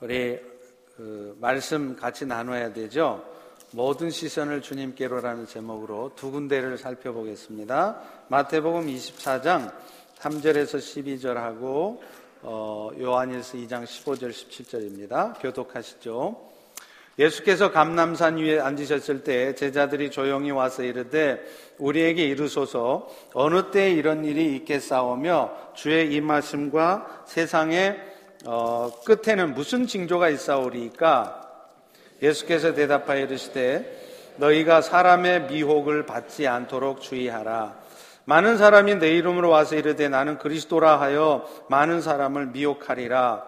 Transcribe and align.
우리 0.00 0.38
그 0.94 1.34
말씀 1.40 1.96
같이 1.96 2.26
나눠야 2.26 2.74
되죠. 2.74 3.24
모든 3.70 4.10
시선을 4.10 4.60
주님께로라는 4.60 5.46
제목으로 5.46 6.12
두 6.14 6.30
군데를 6.30 6.76
살펴보겠습니다. 6.76 8.02
마태복음 8.28 8.88
24장 8.88 9.72
3절에서 10.18 10.78
12절하고 10.78 11.98
어, 12.42 12.90
요한일서 13.00 13.56
2장 13.56 13.84
15절 13.84 14.30
17절입니다. 14.30 15.40
교독하시죠. 15.40 16.46
예수께서 17.18 17.72
감남산 17.72 18.36
위에 18.36 18.60
앉으셨을 18.60 19.24
때 19.24 19.54
제자들이 19.54 20.10
조용히 20.10 20.50
와서 20.50 20.82
이르되 20.82 21.42
우리에게 21.78 22.26
이르소서 22.26 23.08
어느 23.32 23.70
때 23.70 23.90
이런 23.90 24.26
일이 24.26 24.54
있겠사오며 24.56 25.72
주의 25.74 26.12
임하심과 26.12 27.24
세상의 27.26 28.15
어, 28.44 28.92
끝에는 29.04 29.54
무슨 29.54 29.86
징조가 29.86 30.28
있사오리까 30.28 31.42
예수께서 32.22 32.74
대답하여 32.74 33.24
이르시되 33.24 34.34
너희가 34.36 34.82
사람의 34.82 35.46
미혹을 35.46 36.06
받지 36.06 36.46
않도록 36.46 37.00
주의하라 37.00 37.74
많은 38.24 38.58
사람이 38.58 38.96
내 38.96 39.16
이름으로 39.16 39.48
와서 39.48 39.76
이르되 39.76 40.08
나는 40.08 40.38
그리스도라 40.38 41.00
하여 41.00 41.48
많은 41.68 42.00
사람을 42.00 42.46
미혹하리라 42.46 43.44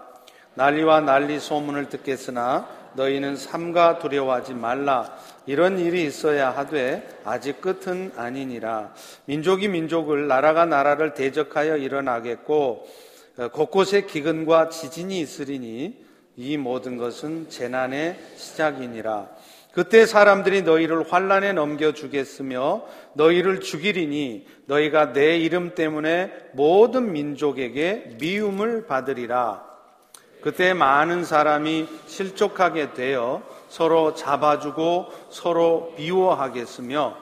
난리와 0.54 1.02
난리 1.02 1.38
소문을 1.38 1.88
듣겠으나 1.88 2.78
너희는 2.94 3.36
삼가 3.36 3.98
두려워하지 3.98 4.54
말라. 4.54 5.16
이런 5.46 5.78
일이 5.78 6.04
있어야 6.04 6.50
하되 6.50 7.08
아직 7.24 7.60
끝은 7.60 8.12
아니니라. 8.16 8.92
민족이 9.26 9.68
민족을 9.68 10.26
나라가 10.26 10.64
나라를 10.64 11.14
대적하여 11.14 11.76
일어나겠고 11.76 12.86
어, 12.86 13.07
곳곳에 13.52 14.02
기근과 14.02 14.68
지진이 14.68 15.20
있으리니 15.20 16.04
이 16.36 16.56
모든 16.56 16.96
것은 16.96 17.48
재난의 17.48 18.18
시작이니라. 18.36 19.28
그때 19.72 20.06
사람들이 20.06 20.62
너희를 20.62 21.12
환란에 21.12 21.52
넘겨 21.52 21.92
주겠으며 21.92 22.82
너희를 23.12 23.60
죽이리니 23.60 24.46
너희가 24.66 25.12
내 25.12 25.38
이름 25.38 25.74
때문에 25.76 26.32
모든 26.52 27.12
민족에게 27.12 28.16
미움을 28.18 28.86
받으리라. 28.86 29.62
그때 30.40 30.74
많은 30.74 31.24
사람이 31.24 31.88
실족하게 32.06 32.92
되어 32.94 33.42
서로 33.68 34.14
잡아주고 34.14 35.06
서로 35.30 35.94
미워하겠으며 35.96 37.16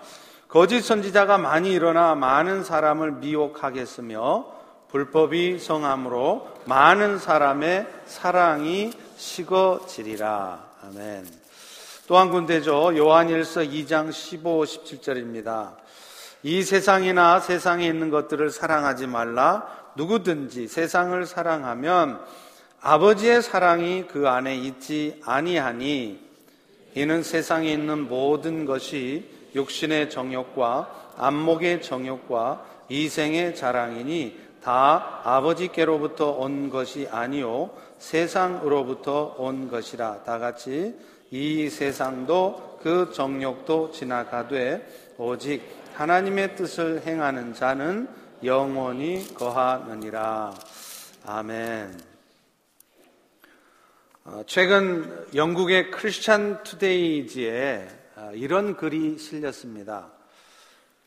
거짓 0.48 0.80
선지자가 0.80 1.38
많이 1.38 1.72
일어나 1.72 2.14
많은 2.14 2.64
사람을 2.64 3.12
미혹하겠으며 3.12 4.55
불법이 4.96 5.58
성함으로 5.58 6.48
많은 6.64 7.18
사람의 7.18 7.86
사랑이 8.06 8.94
식어지리라. 9.18 10.64
아멘. 10.84 11.26
또한 12.06 12.30
군데죠. 12.30 12.96
요한일서 12.96 13.60
2장 13.60 14.10
15, 14.10 14.62
17절입니다. 14.62 15.74
이 16.42 16.62
세상이나 16.62 17.40
세상에 17.40 17.86
있는 17.86 18.08
것들을 18.08 18.48
사랑하지 18.48 19.06
말라. 19.06 19.66
누구든지 19.96 20.66
세상을 20.66 21.26
사랑하면 21.26 22.18
아버지의 22.80 23.42
사랑이 23.42 24.06
그 24.06 24.30
안에 24.30 24.56
있지 24.56 25.20
아니하니 25.26 26.20
이는 26.94 27.22
세상에 27.22 27.70
있는 27.70 28.08
모든 28.08 28.64
것이 28.64 29.28
육신의 29.54 30.08
정욕과 30.08 31.12
안목의 31.18 31.82
정욕과 31.82 32.64
이생의 32.88 33.56
자랑이니 33.56 34.45
다 34.66 35.20
아버지께로부터 35.22 36.32
온 36.32 36.70
것이 36.70 37.06
아니요 37.08 37.70
세상으로부터 37.98 39.36
온 39.38 39.68
것이라 39.68 40.24
다 40.24 40.40
같이 40.40 40.92
이 41.30 41.70
세상도 41.70 42.80
그 42.82 43.12
정욕도 43.14 43.92
지나가되 43.92 45.14
오직 45.18 45.62
하나님의 45.94 46.56
뜻을 46.56 47.06
행하는 47.06 47.54
자는 47.54 48.08
영원히 48.42 49.32
거하느니라 49.34 50.52
아멘. 51.26 52.00
어, 54.24 54.42
최근 54.48 55.28
영국의 55.32 55.92
크리스찬 55.92 56.64
투데이지에 56.64 57.88
어, 58.16 58.32
이런 58.34 58.76
글이 58.76 59.18
실렸습니다. 59.18 60.10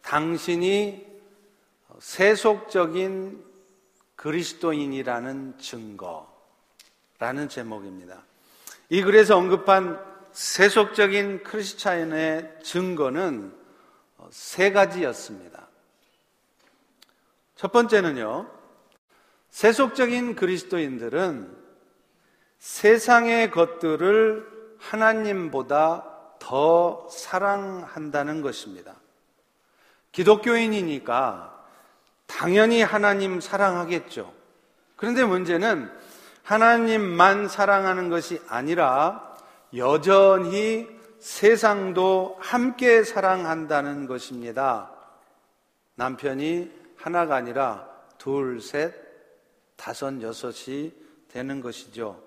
당신이 0.01 1.09
세속적인 1.99 3.48
그리스도인이라는 4.19 5.57
증거라는 5.59 7.47
제목입니다. 7.47 8.21
이 8.89 9.01
글에서 9.01 9.37
언급한 9.37 9.97
세속적인 10.33 11.43
크리스찬의 11.43 12.57
증거는 12.61 13.57
어, 14.17 14.27
세 14.29 14.73
가지였습니다. 14.73 15.69
첫 17.55 17.71
번째는요, 17.71 18.51
세속적인 19.51 20.35
그리스도인들은 20.35 21.57
세상의 22.57 23.51
것들을 23.51 24.75
하나님보다 24.79 26.35
더 26.39 27.07
사랑한다는 27.09 28.41
것입니다. 28.41 28.95
기독교인이니까 30.11 31.58
당연히 32.29 32.81
하나님 32.83 33.41
사랑하겠죠. 33.41 34.31
그런데 34.95 35.23
문제는 35.23 35.91
하나님만 36.43 37.47
사랑하는 37.49 38.09
것이 38.09 38.39
아니라 38.47 39.35
여전히 39.75 40.87
세상도 41.19 42.37
함께 42.39 43.03
사랑한다는 43.03 44.05
것입니다. 44.07 44.91
남편이 45.95 46.71
하나가 46.97 47.35
아니라 47.35 47.87
둘, 48.17 48.61
셋, 48.61 48.93
다섯, 49.75 50.21
여섯이 50.21 50.93
되는 51.29 51.61
것이죠. 51.61 52.21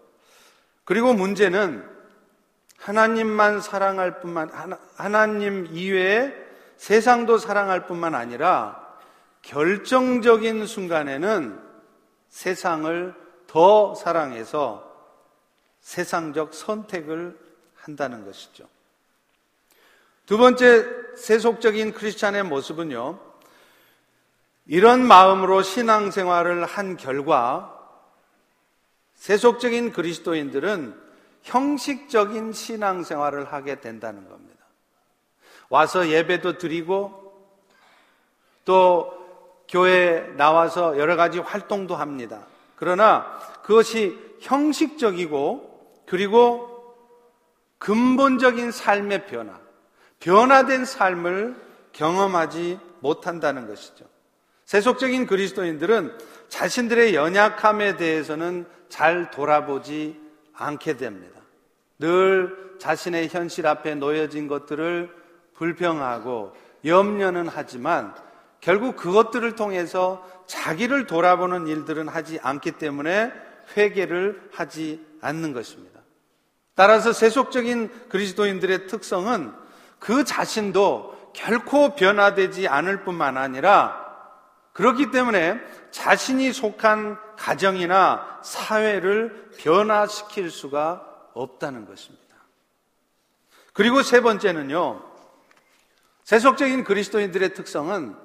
그리고 0.85 1.15
문제는 1.15 1.89
하나님만 2.77 3.61
사랑할 3.61 4.21
뿐만 4.21 4.51
하나님 4.97 5.67
이외에 5.71 6.35
세상도 6.77 7.39
사랑할 7.39 7.87
뿐만 7.87 8.15
아니라 8.15 8.82
결정적인 9.43 10.67
순간에는 10.67 11.61
세상을 12.29 13.15
더 13.47 13.95
사랑해서 13.95 14.91
세상적 15.81 16.55
선택을 16.55 17.39
한다는 17.75 18.25
것이죠. 18.25 18.67
두 20.27 20.39
번째 20.39 20.87
세속적인 21.17 21.93
크리스찬의 21.93 22.45
모습은요. 22.45 23.19
이런 24.67 25.05
마음으로 25.05 25.63
신앙생활을 25.63 26.65
한 26.65 26.97
결과 26.97 27.79
세속적인 29.17 29.93
그리스도인들은 29.93 31.01
형식적인 31.43 32.53
신앙생활을 32.53 33.53
하게 33.53 33.81
된다는 33.81 34.29
겁니다. 34.29 34.65
와서 35.69 36.09
예배도 36.09 36.59
드리고 36.59 37.51
또 38.65 39.22
교회에 39.73 40.35
나와서 40.37 40.99
여러 40.99 41.17
가지 41.17 41.39
활동도 41.39 41.97
합니다. 41.97 42.47
그러나 42.77 43.41
그것이 43.63 44.19
형식적이고 44.41 46.03
그리고 46.07 46.69
근본적인 47.79 48.71
삶의 48.71 49.27
변화, 49.27 49.59
변화된 50.21 50.85
삶을 50.85 51.57
경험하지 51.93 52.79
못한다는 53.01 53.67
것이죠. 53.67 54.05
세속적인 54.67 55.27
그리스도인들은 55.27 56.19
자신들의 56.49 57.15
연약함에 57.15 57.97
대해서는 57.97 58.67
잘 58.91 59.31
돌아보지 59.31 60.21
않게 60.53 60.99
됩니다. 60.99 61.41
늘 61.99 62.77
자신의 62.79 63.29
현실 63.29 63.67
앞에 63.67 63.95
놓여진 63.95 64.49
것들을 64.49 65.11
불평하고 65.55 66.55
염려는 66.85 67.49
하지만 67.49 68.15
결국 68.63 68.97
그것들을 68.97 69.57
통해서 69.57 70.27
자기를 70.47 71.07
돌아보는 71.09 71.67
일들은 71.67 72.09
하지 72.09 72.39
않기 72.41 72.73
때문에 72.73 73.33
회개를 73.77 74.51
하지 74.53 75.05
않는 75.21 75.53
것입니다. 75.53 76.01
따라서 76.75 77.13
세속적인 77.13 78.09
그리스도인들의 78.09 78.87
특성은 78.87 79.53
그 79.99 80.25
자신도 80.25 81.33
결코 81.35 81.97
변화되지 81.97 82.69
않을 82.69 83.03
뿐만 83.03 83.37
아니라 83.37 84.01
그렇기 84.73 85.11
때문에 85.11 85.61
자신이 85.91 86.53
속한 86.53 87.19
가정이나 87.37 88.41
사회를 88.45 89.51
변화시킬 89.59 90.51
수가 90.51 91.05
없다는 91.35 91.85
것입니다. 91.87 92.23
그리고 93.73 94.03
세 94.03 94.21
번째는요, 94.21 95.03
세속적인 96.23 96.85
그리스도인들의 96.85 97.55
특성은 97.55 98.22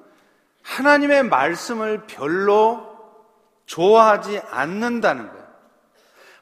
하나님의 0.68 1.24
말씀을 1.24 2.06
별로 2.06 2.86
좋아하지 3.66 4.40
않는다는 4.50 5.28
거예요. 5.28 5.48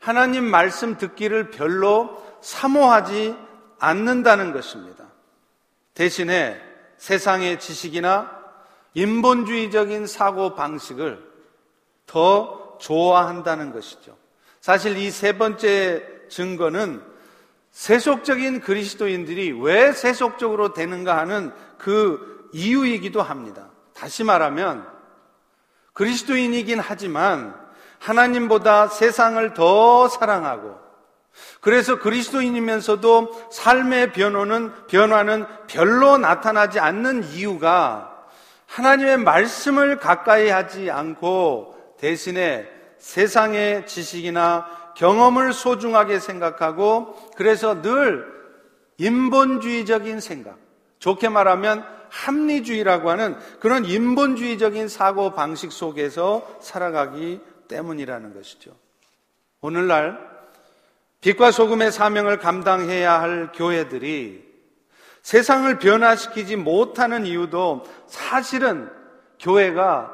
하나님 0.01 0.45
말씀 0.45 0.99
듣기를 0.99 1.51
별로 1.51 2.23
사모하지 2.41 3.37
않는다는 3.79 4.53
것입니다. 4.53 5.05
대신에 5.95 6.61
세상의 6.99 7.61
지식이나 7.61 8.31
인본주의적인 8.95 10.07
사고 10.07 10.55
방식을 10.55 11.25
더 12.07 12.79
좋아한다는 12.81 13.73
것이죠. 13.73 14.17
사실 14.61 14.97
이 14.97 15.11
세 15.11 15.39
번째 15.39 16.05
증거는 16.29 17.03
세속적인 17.71 18.61
그리스도인들이 18.61 19.53
왜 19.61 19.93
세속적으로 19.93 20.73
되는가 20.73 21.17
하는 21.17 21.53
그 21.79 22.51
이유이기도 22.53 23.23
합니다. 23.23 23.71
다시 23.97 24.25
말하면 24.25 24.87
그리스도인이긴 25.95 26.79
하지만 26.79 27.55
하나님보다 27.99 28.89
세상을 28.89 29.55
더 29.55 30.09
사랑하고 30.09 30.79
그래서 31.61 31.99
그리스도인이면서도 31.99 33.51
삶의 33.51 34.13
변호는 34.13 34.73
변화는 34.87 35.47
별로 35.67 36.19
나타나지 36.19 36.79
않는 36.79 37.25
이유가 37.25 38.25
하나님의 38.67 39.19
말씀을 39.19 39.99
가까이 39.99 40.49
하지 40.49 40.91
않고 40.91 41.97
대신에 41.99 42.69
세상의 42.99 43.87
지식이나 43.87 44.67
경험을 44.97 45.53
소중하게 45.53 46.21
생각하고 46.21 47.15
그래서 47.37 47.81
늘 47.83 48.27
인본주의적인 48.99 50.21
생각, 50.21 50.57
좋게 50.99 51.29
말하면 51.29 51.87
합리주의라고 52.11 53.11
하는 53.11 53.37
그런 53.61 53.85
인본주의적인 53.85 54.89
사고 54.89 55.33
방식 55.35 55.73
속에서 55.73 56.47
살아가기 56.61 57.41
때문이라는 57.69 58.35
것이죠. 58.35 58.73
오늘날 59.61 60.19
빛과 61.21 61.51
소금의 61.51 61.93
사명을 61.93 62.39
감당해야 62.39 63.21
할 63.21 63.51
교회들이 63.53 64.47
세상을 65.23 65.79
변화시키지 65.79 66.57
못하는 66.57 67.27
이유도 67.27 67.83
사실은 68.07 68.89
교회가 69.41 70.13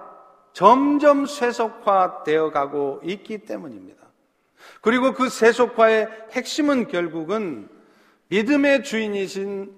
점점 0.52 1.26
쇠속화되어 1.26 2.50
가고 2.50 3.00
있기 3.04 3.38
때문입니다. 3.38 4.02
그리고 4.80 5.12
그 5.12 5.28
세속화의 5.28 6.08
핵심은 6.32 6.88
결국은 6.88 7.68
믿음의 8.28 8.84
주인이신 8.84 9.72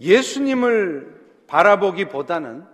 예수님을 0.00 1.17
바라보기보다는 1.48 2.64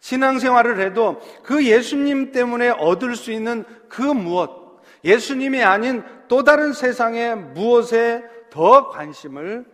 신앙생활을 0.00 0.80
해도 0.80 1.20
그 1.42 1.66
예수님 1.66 2.32
때문에 2.32 2.70
얻을 2.70 3.14
수 3.16 3.30
있는 3.32 3.64
그 3.88 4.00
무엇, 4.00 4.80
예수님이 5.04 5.62
아닌 5.62 6.02
또 6.28 6.42
다른 6.42 6.72
세상의 6.72 7.36
무엇에 7.36 8.24
더 8.50 8.88
관심을 8.88 9.64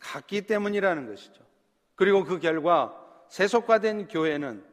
갖기 0.00 0.42
때문이라는 0.42 1.08
것이죠. 1.08 1.42
그리고 1.94 2.24
그 2.24 2.38
결과 2.38 2.94
세속화된 3.28 4.08
교회는 4.08 4.64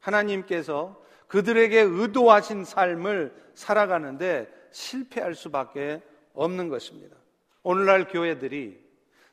하나님께서 0.00 1.00
그들에게 1.28 1.80
의도하신 1.80 2.64
삶을 2.64 3.34
살아가는데 3.54 4.48
실패할 4.70 5.34
수밖에 5.34 6.02
없는 6.34 6.68
것입니다. 6.68 7.16
오늘날 7.62 8.08
교회들이 8.08 8.81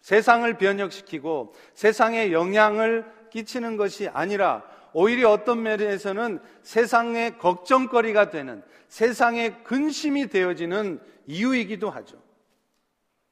세상을 0.01 0.51
변혁시키고 0.57 1.53
세상에 1.73 2.31
영향을 2.31 3.05
끼치는 3.31 3.77
것이 3.77 4.07
아니라 4.07 4.63
오히려 4.93 5.29
어떤 5.29 5.61
면에서는 5.61 6.39
세상의 6.63 7.37
걱정거리가 7.37 8.29
되는 8.29 8.63
세상의 8.87 9.63
근심이 9.63 10.27
되어지는 10.27 10.99
이유이기도 11.27 11.89
하죠. 11.89 12.17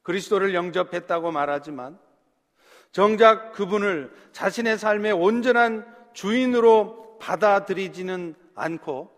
그리스도를 0.02 0.54
영접했다고 0.54 1.32
말하지만 1.32 1.98
정작 2.92 3.52
그분을 3.52 4.12
자신의 4.32 4.78
삶의 4.78 5.12
온전한 5.12 5.86
주인으로 6.12 7.18
받아들이지는 7.20 8.34
않고 8.54 9.10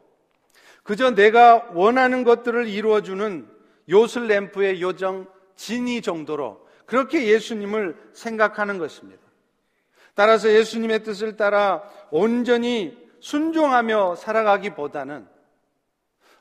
그저 0.82 1.14
내가 1.14 1.68
원하는 1.74 2.24
것들을 2.24 2.66
이루어주는 2.66 3.46
요슬램프의 3.88 4.82
요정 4.82 5.28
진이 5.56 6.02
정도로 6.02 6.66
그렇게 6.90 7.28
예수님을 7.28 7.96
생각하는 8.12 8.78
것입니다. 8.78 9.22
따라서 10.14 10.50
예수님의 10.50 11.04
뜻을 11.04 11.36
따라 11.36 11.84
온전히 12.10 12.98
순종하며 13.20 14.16
살아가기보다는 14.16 15.24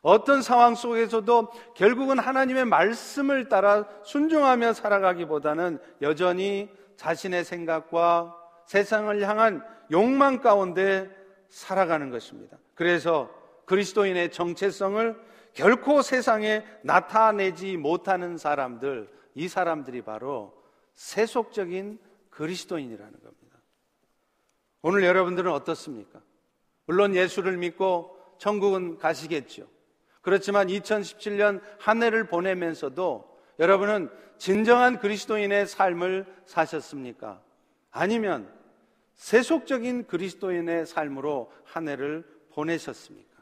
어떤 0.02 0.42
상황 0.42 0.74
속에서도 0.74 1.52
결국은 1.76 2.18
하나님의 2.18 2.66
말씀을 2.66 3.48
따라 3.48 3.86
순종하며 4.04 4.74
살아가기보다는 4.74 5.78
여전히 6.02 6.68
자신의 6.98 7.44
생각과 7.44 8.36
세상을 8.66 9.22
향한 9.22 9.64
욕망 9.92 10.42
가운데 10.42 11.12
살아가는 11.50 12.10
것입니다. 12.10 12.58
그래서 12.74 13.30
그리스도인의 13.66 14.32
정체성을 14.32 15.16
결코 15.54 16.02
세상에 16.02 16.64
나타내지 16.82 17.78
못하는 17.78 18.38
사람들, 18.38 19.19
이 19.40 19.48
사람들이 19.48 20.02
바로 20.02 20.54
세속적인 20.96 21.98
그리스도인이라는 22.30 23.12
겁니다. 23.12 23.58
오늘 24.82 25.04
여러분들은 25.06 25.50
어떻습니까? 25.50 26.22
물론 26.86 27.16
예수를 27.16 27.56
믿고 27.56 28.18
천국은 28.38 28.98
가시겠죠. 28.98 29.66
그렇지만 30.22 30.68
2017년 30.68 31.62
한 31.80 32.04
해를 32.04 32.28
보내면서도 32.28 33.40
여러분은 33.60 34.10
진정한 34.38 35.00
그리스도인의 35.00 35.68
삶을 35.68 36.26
사셨습니까? 36.46 37.42
아니면 37.92 38.54
세속적인 39.16 40.08
그리스도인의 40.08 40.86
삶으로 40.86 41.50
한 41.64 41.88
해를 41.88 42.26
보내셨습니까? 42.52 43.38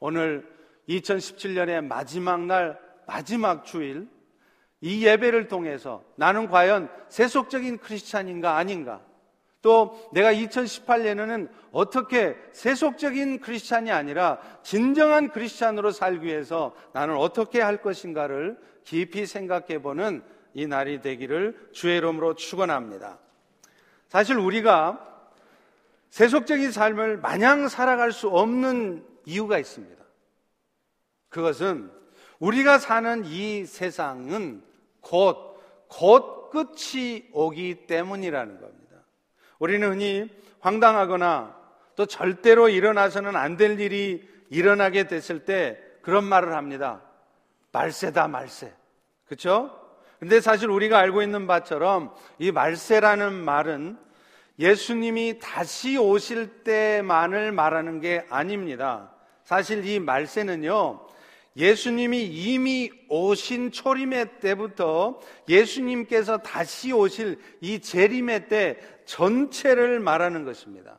오늘 0.00 0.46
2017년의 0.90 1.82
마지막 1.82 2.44
날, 2.44 2.78
마지막 3.06 3.64
주일, 3.64 4.12
이 4.84 5.06
예배를 5.06 5.48
통해서 5.48 6.04
나는 6.14 6.46
과연 6.46 6.90
세속적인 7.08 7.78
크리스찬인가 7.78 8.58
아닌가? 8.58 9.00
또 9.62 10.10
내가 10.12 10.30
2018년에는 10.34 11.48
어떻게 11.72 12.36
세속적인 12.52 13.40
크리스찬이 13.40 13.90
아니라 13.90 14.38
진정한 14.62 15.30
크리스찬으로 15.30 15.90
살기 15.90 16.26
위해서 16.26 16.74
나는 16.92 17.16
어떻게 17.16 17.62
할 17.62 17.80
것인가를 17.80 18.58
깊이 18.84 19.24
생각해 19.24 19.80
보는 19.80 20.22
이 20.52 20.66
날이 20.66 21.00
되기를 21.00 21.70
주의 21.72 21.96
이름으로 21.96 22.34
축원합니다. 22.34 23.18
사실 24.08 24.36
우리가 24.36 25.00
세속적인 26.10 26.72
삶을 26.72 27.16
마냥 27.16 27.68
살아갈 27.68 28.12
수 28.12 28.28
없는 28.28 29.02
이유가 29.24 29.58
있습니다. 29.58 30.04
그것은 31.30 31.90
우리가 32.38 32.78
사는 32.78 33.24
이 33.24 33.64
세상은 33.64 34.73
곧, 35.04 35.60
곧 35.88 36.50
끝이 36.50 37.28
오기 37.32 37.86
때문이라는 37.86 38.60
겁니다. 38.60 38.96
우리는 39.58 39.88
흔히 39.88 40.28
황당하거나 40.60 41.56
또 41.96 42.06
절대로 42.06 42.68
일어나서는 42.68 43.36
안 43.36 43.56
될 43.56 43.78
일이 43.78 44.28
일어나게 44.50 45.06
됐을 45.06 45.44
때 45.44 45.78
그런 46.02 46.24
말을 46.24 46.54
합니다. 46.54 47.02
말세다, 47.72 48.28
말세. 48.28 48.72
그쵸? 49.26 49.80
근데 50.18 50.40
사실 50.40 50.70
우리가 50.70 50.98
알고 50.98 51.22
있는 51.22 51.46
바처럼 51.46 52.14
이 52.38 52.52
말세라는 52.52 53.32
말은 53.32 53.98
예수님이 54.58 55.40
다시 55.40 55.96
오실 55.96 56.62
때만을 56.62 57.52
말하는 57.52 58.00
게 58.00 58.24
아닙니다. 58.30 59.10
사실 59.42 59.84
이 59.84 59.98
말세는요, 59.98 61.03
예수님이 61.56 62.24
이미 62.24 62.90
오신 63.08 63.70
초림의 63.70 64.40
때부터 64.40 65.20
예수님께서 65.48 66.38
다시 66.38 66.92
오실 66.92 67.38
이 67.60 67.78
재림의 67.78 68.48
때 68.48 68.78
전체를 69.04 70.00
말하는 70.00 70.44
것입니다. 70.44 70.98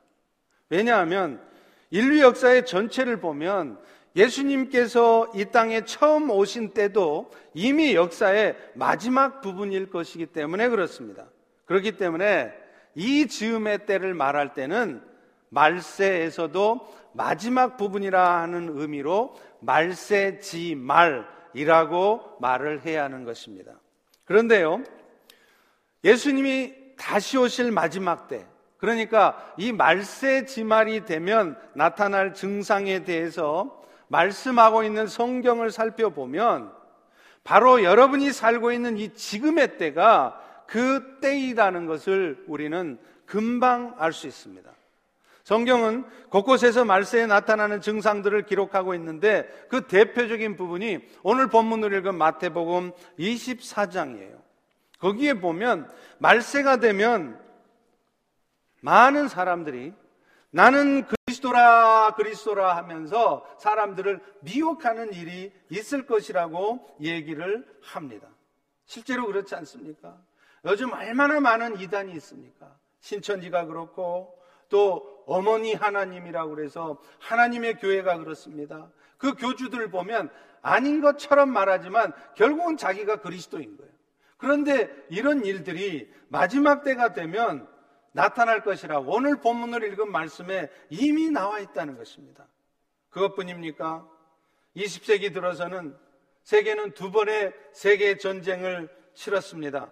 왜냐하면 0.69 1.41
인류 1.89 2.21
역사의 2.21 2.65
전체를 2.65 3.19
보면 3.19 3.79
예수님께서 4.15 5.29
이 5.35 5.45
땅에 5.45 5.83
처음 5.83 6.29
오신 6.29 6.73
때도 6.73 7.31
이미 7.53 7.95
역사의 7.95 8.55
마지막 8.75 9.41
부분일 9.41 9.89
것이기 9.89 10.27
때문에 10.27 10.69
그렇습니다. 10.69 11.25
그렇기 11.65 11.97
때문에 11.97 12.53
이 12.95 13.27
즈음의 13.27 13.85
때를 13.85 14.13
말할 14.13 14.53
때는 14.53 15.01
말세에서도 15.49 16.95
마지막 17.13 17.77
부분이라 17.77 18.41
하는 18.41 18.69
의미로 18.77 19.35
말세지 19.65 20.75
말이라고 20.75 22.37
말을 22.39 22.85
해야 22.85 23.03
하는 23.03 23.23
것입니다. 23.23 23.73
그런데요, 24.25 24.83
예수님이 26.03 26.73
다시 26.97 27.37
오실 27.37 27.71
마지막 27.71 28.27
때, 28.27 28.45
그러니까 28.77 29.53
이 29.57 29.71
말세지 29.71 30.63
말이 30.63 31.05
되면 31.05 31.57
나타날 31.73 32.33
증상에 32.33 33.03
대해서 33.03 33.83
말씀하고 34.07 34.83
있는 34.83 35.07
성경을 35.07 35.71
살펴보면 35.71 36.71
바로 37.43 37.83
여러분이 37.83 38.31
살고 38.31 38.71
있는 38.71 38.97
이 38.97 39.13
지금의 39.13 39.77
때가 39.77 40.41
그 40.67 41.19
때이라는 41.21 41.85
것을 41.85 42.43
우리는 42.47 42.99
금방 43.25 43.95
알 43.97 44.13
수 44.13 44.27
있습니다. 44.27 44.69
성경은 45.45 46.05
곳곳에서 46.31 46.85
말세에 46.85 47.27
나타나는 47.27 47.79
증상들을 47.79 48.47
기록하고 48.47 48.95
있는데 48.95 49.47
그 49.69 49.85
대표적인 49.85 50.55
부분이 50.55 51.07
오늘 51.21 51.49
본문을 51.49 51.93
읽은 51.93 52.15
마태복음 52.15 52.91
24장이에요. 53.19 54.41
거기에 54.97 55.35
보면 55.35 55.87
말세가 56.17 56.77
되면 56.77 57.39
많은 58.81 59.27
사람들이 59.27 59.93
나는 60.49 61.05
그리스도라 61.05 62.15
그리스도라 62.15 62.75
하면서 62.77 63.45
사람들을 63.59 64.19
미혹하는 64.41 65.13
일이 65.13 65.53
있을 65.69 66.07
것이라고 66.07 66.97
얘기를 67.01 67.63
합니다. 67.83 68.27
실제로 68.85 69.27
그렇지 69.27 69.53
않습니까? 69.53 70.17
요즘 70.65 70.91
얼마나 70.91 71.39
많은 71.39 71.79
이단이 71.79 72.13
있습니까? 72.13 72.75
신천지가 73.01 73.65
그렇고 73.65 74.35
또 74.69 75.14
어머니 75.25 75.73
하나님이라고 75.73 76.55
그래서 76.55 77.01
하나님의 77.19 77.75
교회가 77.75 78.17
그렇습니다. 78.19 78.89
그 79.17 79.33
교주들을 79.35 79.89
보면 79.89 80.29
아닌 80.61 81.01
것처럼 81.01 81.51
말하지만 81.51 82.13
결국은 82.35 82.77
자기가 82.77 83.17
그리스도인 83.17 83.77
거예요. 83.77 83.91
그런데 84.37 84.89
이런 85.09 85.45
일들이 85.45 86.11
마지막 86.27 86.83
때가 86.83 87.13
되면 87.13 87.67
나타날 88.11 88.63
것이라고 88.63 89.11
오늘 89.13 89.37
본문을 89.41 89.83
읽은 89.91 90.11
말씀에 90.11 90.69
이미 90.89 91.29
나와 91.31 91.59
있다는 91.59 91.97
것입니다. 91.97 92.47
그것뿐입니까? 93.09 94.07
20세기 94.75 95.33
들어서는 95.33 95.95
세계는 96.43 96.91
두 96.91 97.11
번의 97.11 97.53
세계 97.71 98.17
전쟁을 98.17 98.89
치렀습니다. 99.13 99.89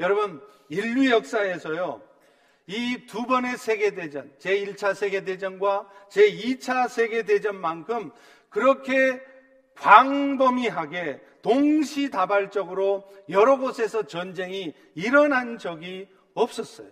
여러분, 0.00 0.42
인류 0.68 1.10
역사에서요, 1.10 2.02
이 2.68 3.06
두 3.06 3.24
번의 3.24 3.56
세계대전, 3.56 4.36
제1차 4.38 4.94
세계대전과 4.94 5.90
제2차 6.10 6.88
세계대전만큼 6.88 8.12
그렇게 8.50 9.22
광범위하게 9.76 11.22
동시다발적으로 11.40 13.10
여러 13.30 13.56
곳에서 13.56 14.02
전쟁이 14.02 14.74
일어난 14.94 15.56
적이 15.56 16.08
없었어요. 16.34 16.90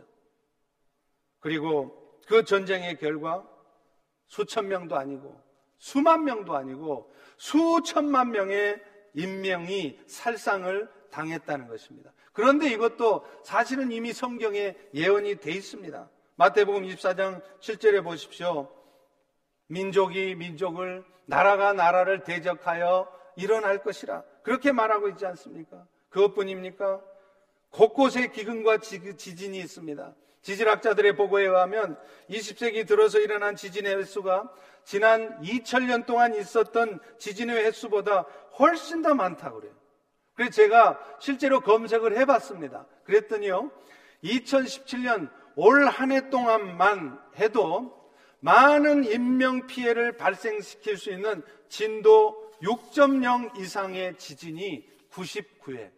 그리고 1.41 2.21
그 2.27 2.45
전쟁의 2.45 2.99
결과 2.99 3.47
수천 4.29 4.69
명도 4.69 4.97
아니고 4.97 5.41
수만 5.79 6.25
명도 6.25 6.57
아니고 6.57 7.13
수천만 7.37 8.31
명의 8.31 8.83
인명이 9.15 10.01
살상을 10.07 10.89
당했다는 11.11 11.69
것입니다. 11.69 12.13
그런데 12.37 12.69
이것도 12.69 13.25
사실은 13.43 13.91
이미 13.91 14.13
성경에 14.13 14.77
예언이 14.93 15.37
돼 15.37 15.53
있습니다. 15.53 16.11
마태복음 16.35 16.83
24장 16.83 17.41
7절에 17.61 18.05
보십시오. 18.05 18.71
민족이 19.69 20.35
민족을 20.35 21.03
나라가 21.25 21.73
나라를 21.73 22.25
대적하여 22.25 23.11
일어날 23.37 23.83
것이라 23.83 24.23
그렇게 24.43 24.71
말하고 24.71 25.09
있지 25.09 25.25
않습니까? 25.25 25.87
그것뿐입니까? 26.11 27.01
곳곳에 27.71 28.29
기근과 28.29 28.81
지진이 28.81 29.59
있습니다. 29.59 30.15
지질학자들의 30.43 31.17
보고에 31.17 31.45
의하면 31.45 31.99
20세기 32.29 32.87
들어서 32.87 33.19
일어난 33.19 33.57
지진의 33.57 33.97
횟수가 33.97 34.53
지난 34.85 35.41
2000년 35.41 36.05
동안 36.05 36.35
있었던 36.35 37.01
지진의 37.17 37.65
횟수보다 37.65 38.27
훨씬 38.59 39.01
더 39.01 39.15
많다고 39.15 39.61
그래요. 39.61 39.75
그래서 40.37 40.53
제가 40.53 41.01
실제로 41.19 41.61
검색을 41.61 42.17
해봤습니다. 42.19 42.87
그랬더니요, 43.05 43.71
2017년 44.23 45.31
올 45.57 45.89
한 45.89 46.13
해 46.13 46.29
동안만 46.31 47.19
해도 47.39 48.13
많은 48.41 49.05
인명 49.05 49.67
피해를 49.67 50.17
발생시킬 50.17 50.99
수 50.99 51.11
있는 51.11 51.43
진도 51.69 52.53
6.0 52.63 53.59
이상의 53.59 54.17
지진이 54.19 54.87
99회, 55.11 55.91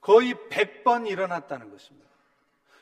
거의 0.00 0.34
100번 0.34 1.06
일어났다는 1.06 1.70
것입니다. 1.70 2.08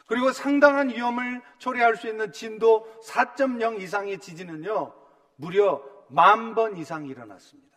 그리고 0.07 0.33
상당한 0.33 0.91
위험을 0.91 1.43
초래할 1.59 1.97
수 1.97 2.09
있는 2.09 2.33
진도 2.33 2.87
4.0 3.05 3.81
이상의 3.81 4.19
지진은요, 4.19 4.93
무려 5.37 5.83
만 6.09 6.55
번 6.55 6.77
이상 6.77 7.07
일어났습니다. 7.07 7.70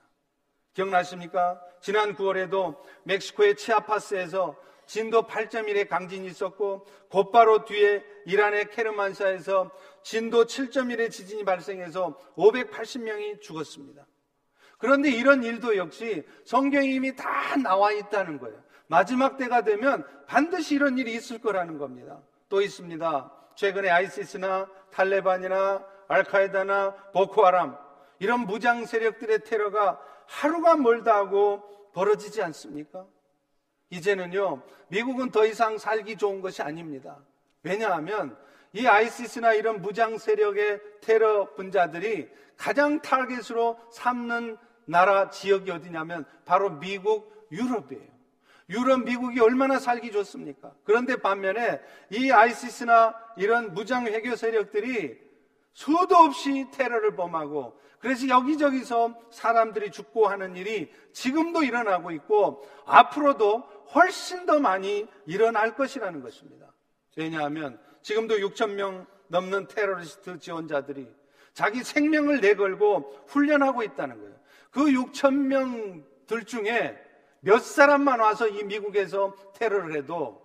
기억나십니까? 0.74 1.62
지난 1.80 2.15
9월에도 2.15 2.77
멕시코의 3.03 3.56
치아파스에서 3.56 4.56
진도 4.86 5.24
8.1의 5.24 5.88
강진이 5.88 6.27
있었고 6.27 6.86
곧바로 7.10 7.65
뒤에 7.65 8.03
이란의 8.25 8.70
케르만사에서 8.72 9.72
진도 10.01 10.46
7.1의 10.46 11.10
지진이 11.12 11.46
발생해서 11.46 12.20
580명이 12.36 13.42
죽었습니다. 13.42 14.06
그런데 14.77 15.10
이런 15.10 15.44
일도 15.44 15.77
역시 15.77 16.25
성경에 16.46 16.88
이미 16.88 17.15
다 17.15 17.56
나와 17.56 17.92
있다는 17.92 18.39
거예요. 18.39 18.62
마지막 18.88 19.38
때가 19.38 19.63
되면 19.63 20.06
반드시 20.27 20.75
이런 20.75 20.98
일이 20.98 21.13
있을 21.13 21.39
거라는 21.39 21.77
겁니다. 21.77 22.22
또 22.50 22.62
있습니다. 22.62 23.32
최근에 23.56 23.89
아이시스나 23.89 24.70
탈레반이나 24.92 25.86
알카에다나 26.10 26.94
보코하람 27.13 27.77
이런 28.20 28.42
무장 28.42 28.86
세력들의 28.86 29.46
테러가 29.46 30.00
하루가 30.27 30.75
멀다 30.75 31.15
하고 31.15 31.62
벌어지지 31.94 32.42
않습니까? 32.42 33.06
이제는요, 33.89 34.63
미국은 34.88 35.30
더 35.30 35.46
이상 35.46 35.77
살기 35.77 36.18
좋은 36.18 36.42
것이 36.42 36.62
아닙니다. 36.62 37.18
왜냐하면 37.62 38.36
이 38.74 38.88
아이시스나 38.88 39.53
이런 39.53 39.82
무장 39.82 40.18
세력의 40.18 40.82
테러 41.01 41.53
분자들이 41.53 42.30
가장 42.58 43.01
타겟으로 43.01 43.80
삼는 43.92 44.58
나라 44.86 45.30
지역이 45.30 45.70
어디냐면 45.70 46.25
바로 46.46 46.72
미국, 46.80 47.48
유럽이에요. 47.51 48.13
유럽, 48.70 49.03
미국이 49.03 49.39
얼마나 49.39 49.77
살기 49.77 50.12
좋습니까? 50.12 50.74
그런데 50.84 51.18
반면에 51.18 51.82
이 52.10 52.32
아이시스나 52.32 53.13
이런 53.38 53.74
무장 53.74 54.06
외교 54.06 54.36
세력들이 54.36 55.20
수도 55.74 56.15
없이 56.15 56.68
테러를 56.72 57.15
범하고 57.15 57.80
그래서 58.00 58.27
여기저기서 58.27 59.15
사람들이 59.32 59.92
죽고 59.92 60.27
하는 60.27 60.56
일이 60.56 60.92
지금도 61.13 61.63
일어나고 61.63 62.12
있고 62.12 62.68
앞으로도 62.86 63.60
훨씬 63.96 64.46
더 64.46 64.60
많이 64.60 65.08
일어날 65.25 65.75
것이라는 65.75 66.22
것입니다. 66.22 66.74
왜냐하면 67.15 67.80
지금도 68.01 68.36
6천 68.38 68.74
명 68.74 69.06
넘는 69.27 69.68
테러리스트 69.68 70.38
지원자들이 70.39 71.10
자기 71.53 71.84
생명을 71.84 72.42
내걸고 72.42 73.25
훈련하고 73.27 73.84
있다는 73.84 74.20
거예요. 74.20 74.36
그 74.70 74.82
6천 74.86 75.34
명들 75.34 76.44
중에 76.46 76.98
몇 77.39 77.60
사람만 77.60 78.20
와서 78.20 78.48
이 78.48 78.63
미국에서 78.63 79.36
테러를 79.53 79.96
해도 79.96 80.42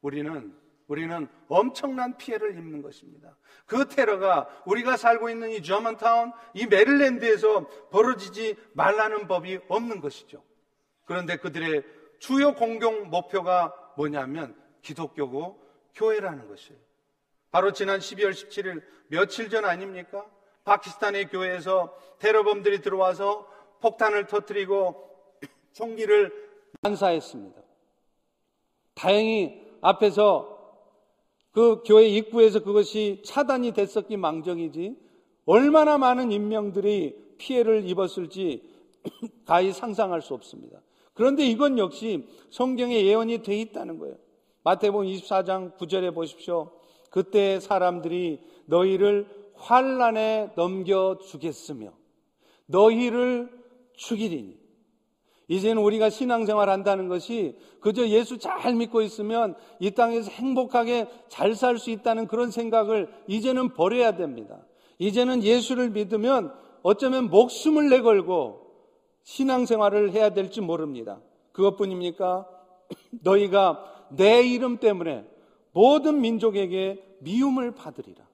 우리는 0.00 0.54
우리는 0.88 1.28
엄청난 1.48 2.16
피해를 2.16 2.56
입는 2.56 2.82
것입니다. 2.82 3.36
그 3.66 3.86
테러가 3.88 4.48
우리가 4.66 4.96
살고 4.96 5.28
있는 5.28 5.50
이 5.50 5.62
저먼타운, 5.62 6.32
이 6.54 6.66
메릴랜드에서 6.66 7.68
벌어지지 7.90 8.56
말라는 8.72 9.28
법이 9.28 9.60
없는 9.68 10.00
것이죠. 10.00 10.42
그런데 11.04 11.36
그들의 11.36 11.84
주요 12.18 12.54
공경 12.54 13.10
목표가 13.10 13.74
뭐냐면 13.96 14.56
기독교고 14.82 15.62
교회라는 15.94 16.48
것이에요. 16.48 16.80
바로 17.50 17.72
지난 17.72 18.00
12월 18.00 18.30
17일 18.30 18.82
며칠 19.08 19.50
전 19.50 19.64
아닙니까? 19.64 20.26
파키스탄의 20.64 21.28
교회에서 21.28 21.94
테러범들이 22.18 22.80
들어와서 22.80 23.46
폭탄을 23.80 24.26
터뜨리고 24.26 25.08
총기를 25.72 26.32
난사했습니다. 26.80 27.60
다행히 28.94 29.62
앞에서 29.80 30.57
그 31.58 31.82
교회 31.84 32.06
입구에서 32.06 32.62
그것이 32.62 33.20
차단이 33.24 33.72
됐었기 33.72 34.16
망정이지 34.16 34.94
얼마나 35.44 35.98
많은 35.98 36.30
인명들이 36.30 37.34
피해를 37.36 37.90
입었을지 37.90 38.62
가히 39.44 39.72
상상할 39.72 40.22
수 40.22 40.34
없습니다. 40.34 40.80
그런데 41.14 41.44
이건 41.44 41.76
역시 41.78 42.28
성경에 42.50 43.04
예언이 43.04 43.42
돼 43.42 43.58
있다는 43.58 43.98
거예요. 43.98 44.14
마태복음 44.62 45.06
24장 45.06 45.76
9절에 45.76 46.14
보십시오. 46.14 46.70
그때 47.10 47.58
사람들이 47.58 48.38
너희를 48.66 49.26
환란에 49.54 50.52
넘겨 50.54 51.18
주겠으며 51.18 51.92
너희를 52.66 53.50
죽이리니 53.94 54.56
이제는 55.48 55.82
우리가 55.82 56.10
신앙생활 56.10 56.68
한다는 56.68 57.08
것이 57.08 57.56
그저 57.80 58.06
예수 58.08 58.38
잘 58.38 58.74
믿고 58.74 59.00
있으면 59.02 59.54
이 59.80 59.90
땅에서 59.90 60.30
행복하게 60.30 61.06
잘 61.28 61.54
살 61.54 61.78
수 61.78 61.90
있다는 61.90 62.26
그런 62.26 62.50
생각을 62.50 63.08
이제는 63.26 63.72
버려야 63.72 64.14
됩니다. 64.16 64.60
이제는 64.98 65.42
예수를 65.42 65.90
믿으면 65.90 66.52
어쩌면 66.82 67.30
목숨을 67.30 67.88
내걸고 67.88 68.66
신앙생활을 69.22 70.12
해야 70.12 70.30
될지 70.30 70.60
모릅니다. 70.60 71.20
그것뿐입니까? 71.52 72.46
너희가 73.22 74.06
내 74.10 74.42
이름 74.42 74.78
때문에 74.78 75.24
모든 75.72 76.20
민족에게 76.20 77.02
미움을 77.20 77.74
받으리라. 77.74 78.26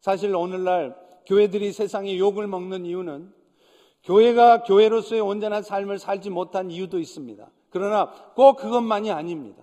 사실 0.00 0.34
오늘날 0.34 0.96
교회들이 1.26 1.72
세상에 1.72 2.18
욕을 2.18 2.46
먹는 2.46 2.86
이유는 2.86 3.32
교회가 4.04 4.62
교회로서의 4.62 5.20
온전한 5.20 5.62
삶을 5.62 5.98
살지 5.98 6.30
못한 6.30 6.70
이유도 6.70 6.98
있습니다. 6.98 7.50
그러나 7.70 8.10
꼭 8.34 8.56
그것만이 8.56 9.10
아닙니다. 9.10 9.62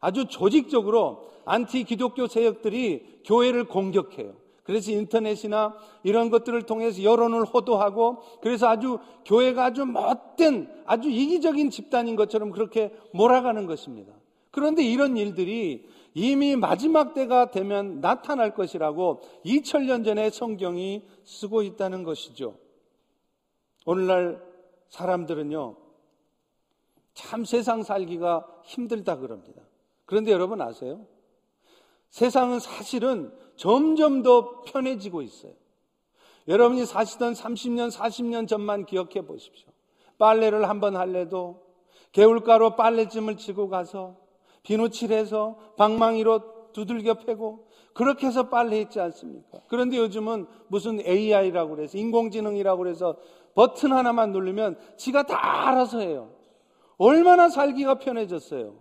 아주 0.00 0.26
조직적으로 0.26 1.28
안티 1.44 1.84
기독교 1.84 2.26
세력들이 2.26 3.20
교회를 3.24 3.64
공격해요. 3.64 4.34
그래서 4.62 4.92
인터넷이나 4.92 5.74
이런 6.02 6.28
것들을 6.28 6.60
통해서 6.62 7.02
여론을 7.02 7.44
호도하고 7.46 8.18
그래서 8.42 8.68
아주 8.68 8.98
교회가 9.24 9.64
아주 9.64 9.86
못된 9.86 10.68
아주 10.84 11.08
이기적인 11.08 11.70
집단인 11.70 12.16
것처럼 12.16 12.50
그렇게 12.50 12.92
몰아가는 13.14 13.66
것입니다. 13.66 14.12
그런데 14.50 14.82
이런 14.84 15.16
일들이 15.16 15.86
이미 16.12 16.54
마지막 16.56 17.14
때가 17.14 17.50
되면 17.50 18.00
나타날 18.00 18.54
것이라고 18.54 19.22
2000년 19.46 20.04
전에 20.04 20.28
성경이 20.28 21.02
쓰고 21.24 21.62
있다는 21.62 22.02
것이죠. 22.02 22.56
오늘날 23.84 24.42
사람들은요, 24.88 25.76
참 27.14 27.44
세상 27.44 27.82
살기가 27.82 28.46
힘들다 28.64 29.16
그럽니다. 29.16 29.62
그런데 30.04 30.30
여러분 30.30 30.60
아세요? 30.60 31.06
세상은 32.10 32.60
사실은 32.60 33.32
점점 33.56 34.22
더 34.22 34.62
편해지고 34.62 35.22
있어요. 35.22 35.52
여러분이 36.46 36.86
사시던 36.86 37.34
30년, 37.34 37.90
40년 37.90 38.48
전만 38.48 38.86
기억해 38.86 39.26
보십시오. 39.26 39.68
빨래를 40.16 40.68
한번 40.68 40.96
할래도 40.96 41.62
개울가로 42.12 42.76
빨래짐을 42.76 43.36
지고 43.36 43.68
가서 43.68 44.16
비누칠해서 44.62 45.74
방망이로 45.76 46.72
두들겨 46.72 47.14
패고 47.14 47.67
그렇게 47.94 48.26
해서 48.26 48.48
빨래했지 48.48 49.00
않습니까? 49.00 49.60
그런데 49.68 49.96
요즘은 49.96 50.46
무슨 50.68 51.00
AI라고 51.00 51.76
그래서 51.76 51.98
인공지능이라고 51.98 52.78
그래서 52.78 53.16
버튼 53.54 53.92
하나만 53.92 54.32
누르면 54.32 54.78
지가 54.96 55.24
다 55.24 55.68
알아서 55.68 56.00
해요. 56.00 56.32
얼마나 56.96 57.48
살기가 57.48 57.98
편해졌어요. 57.98 58.76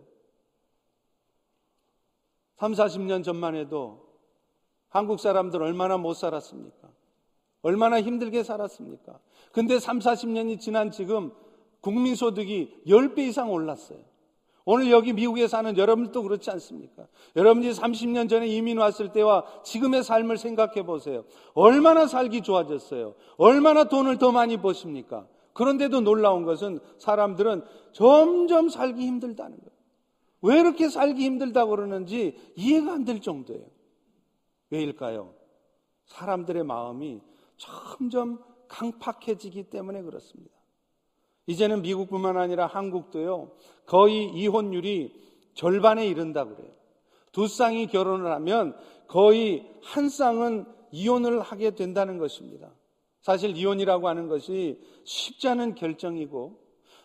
3, 2.58 2.74
40년 2.74 3.24
전만 3.24 3.56
해도 3.56 4.08
한국 4.90 5.20
사람들 5.20 5.62
얼마나 5.62 5.98
못 5.98 6.14
살았습니까? 6.14 6.90
얼마나 7.62 8.02
힘들게 8.02 8.44
살았습니까? 8.44 9.20
근데 9.52 9.80
3, 9.80 10.00
40년이 10.00 10.60
지난 10.60 10.92
지금 10.92 11.32
국민소득이 11.82 12.84
10배 12.88 13.20
이상 13.20 13.52
올랐어요. 13.52 14.00
오늘 14.70 14.92
여기 14.92 15.14
미국에 15.14 15.48
사는 15.48 15.78
여러분도 15.78 16.24
그렇지 16.24 16.52
않습니까? 16.52 17.08
여러분이 17.38 17.72
30년 17.72 18.28
전에 18.28 18.48
이민 18.48 18.78
왔을 18.80 19.14
때와 19.14 19.46
지금의 19.64 20.04
삶을 20.04 20.38
생각해 20.38 20.84
보세요. 20.84 21.24
얼마나 21.54 22.06
살기 22.06 22.42
좋아졌어요? 22.42 23.16
얼마나 23.38 23.86
돈을 23.86 24.18
더 24.18 24.34
많이 24.34 24.58
버십니까? 24.58 25.26
그런데도 25.54 26.02
놀라운 26.02 26.44
것은 26.44 26.82
사람들은 26.98 27.64
점점 27.94 28.68
살기 28.68 29.08
힘들다는 29.08 29.58
거예요. 29.58 29.72
왜 30.42 30.60
이렇게 30.60 30.90
살기 30.90 31.24
힘들다고 31.24 31.72
그러는지 31.72 32.36
이해가 32.58 32.92
안 32.92 33.06
될 33.06 33.22
정도예요. 33.22 33.64
왜일까요? 34.70 35.34
사람들의 36.08 36.66
마음이 36.66 37.22
점점 37.56 38.44
강팍해지기 38.68 39.70
때문에 39.70 40.02
그렇습니다. 40.02 40.57
이제는 41.48 41.82
미국뿐만 41.82 42.38
아니라 42.38 42.68
한국도요, 42.68 43.52
거의 43.86 44.26
이혼율이 44.26 45.14
절반에 45.54 46.06
이른다 46.06 46.46
그래요. 46.46 46.70
두 47.32 47.48
쌍이 47.48 47.88
결혼을 47.88 48.32
하면 48.32 48.76
거의 49.08 49.66
한 49.82 50.10
쌍은 50.10 50.66
이혼을 50.92 51.42
하게 51.42 51.72
된다는 51.72 52.18
것입니다. 52.18 52.70
사실 53.22 53.58
이혼이라고 53.58 54.08
하는 54.08 54.28
것이 54.28 54.80
쉽지 55.04 55.48
않은 55.50 55.76
결정이고 55.76 56.60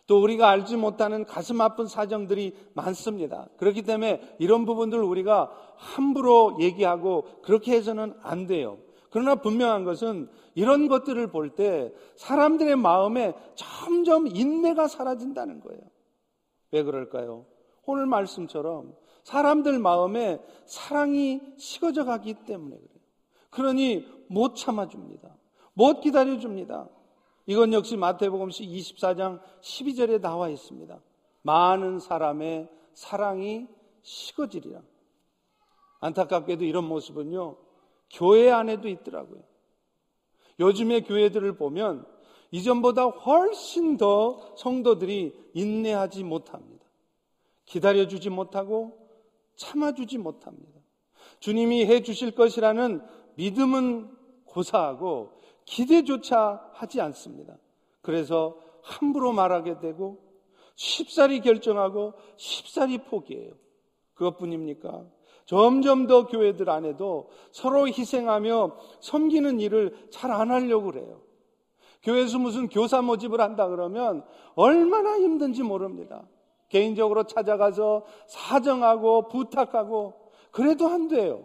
또 0.06 0.22
우리가 0.22 0.48
알지 0.50 0.76
못하는 0.76 1.24
가슴 1.24 1.60
아픈 1.60 1.86
사정들이 1.86 2.54
많습니다. 2.74 3.48
그렇기 3.56 3.82
때문에 3.82 4.36
이런 4.38 4.64
부분들 4.66 5.02
우리가 5.02 5.50
함부로 5.76 6.56
얘기하고 6.60 7.26
그렇게 7.42 7.72
해서는 7.72 8.14
안 8.22 8.46
돼요. 8.46 8.78
그러나 9.12 9.36
분명한 9.36 9.84
것은 9.84 10.28
이런 10.54 10.88
것들을 10.88 11.26
볼 11.28 11.54
때 11.54 11.92
사람들의 12.16 12.76
마음에 12.76 13.34
점점 13.54 14.26
인내가 14.26 14.88
사라진다는 14.88 15.60
거예요. 15.60 15.80
왜 16.70 16.82
그럴까요? 16.82 17.46
오늘 17.84 18.06
말씀처럼 18.06 18.94
사람들 19.24 19.78
마음에 19.78 20.42
사랑이 20.66 21.40
식어져 21.58 22.04
가기 22.04 22.34
때문에 22.46 22.76
그래요. 22.76 23.02
그러니 23.50 24.06
못 24.28 24.54
참아줍니다. 24.56 25.36
못 25.74 26.00
기다려줍니다. 26.00 26.88
이건 27.46 27.72
역시 27.72 27.96
마태복음 27.96 28.48
24장 28.48 29.40
12절에 29.60 30.20
나와 30.20 30.48
있습니다. 30.48 31.00
많은 31.42 31.98
사람의 31.98 32.68
사랑이 32.94 33.68
식어지리라. 34.02 34.80
안타깝게도 36.00 36.64
이런 36.64 36.84
모습은요, 36.84 37.56
교회 38.12 38.50
안에도 38.50 38.88
있더라고요. 38.88 39.42
요즘의 40.60 41.04
교회들을 41.04 41.56
보면 41.56 42.06
이전보다 42.50 43.06
훨씬 43.06 43.96
더 43.96 44.54
성도들이 44.56 45.50
인내하지 45.54 46.22
못합니다. 46.22 46.84
기다려주지 47.64 48.28
못하고 48.30 49.08
참아주지 49.56 50.18
못합니다. 50.18 50.80
주님이 51.40 51.86
해 51.86 52.02
주실 52.02 52.32
것이라는 52.32 53.02
믿음은 53.36 54.10
고사하고 54.44 55.40
기대조차 55.64 56.70
하지 56.74 57.00
않습니다. 57.00 57.56
그래서 58.02 58.58
함부로 58.82 59.32
말하게 59.32 59.78
되고 59.78 60.22
쉽사리 60.74 61.40
결정하고 61.40 62.14
쉽사리 62.36 62.98
포기해요. 62.98 63.54
그것뿐입니까? 64.14 65.06
점점 65.44 66.06
더 66.06 66.26
교회들 66.26 66.70
안에도 66.70 67.30
서로 67.50 67.86
희생하며 67.86 68.76
섬기는 69.00 69.60
일을 69.60 70.08
잘 70.10 70.30
안 70.30 70.50
하려고 70.50 70.92
그래요. 70.92 71.20
교회에서 72.02 72.38
무슨 72.38 72.68
교사 72.68 73.02
모집을 73.02 73.40
한다 73.40 73.68
그러면 73.68 74.24
얼마나 74.54 75.18
힘든지 75.18 75.62
모릅니다. 75.62 76.26
개인적으로 76.68 77.24
찾아가서 77.24 78.04
사정하고 78.26 79.28
부탁하고 79.28 80.14
그래도 80.50 80.88
안 80.88 81.08
돼요. 81.08 81.44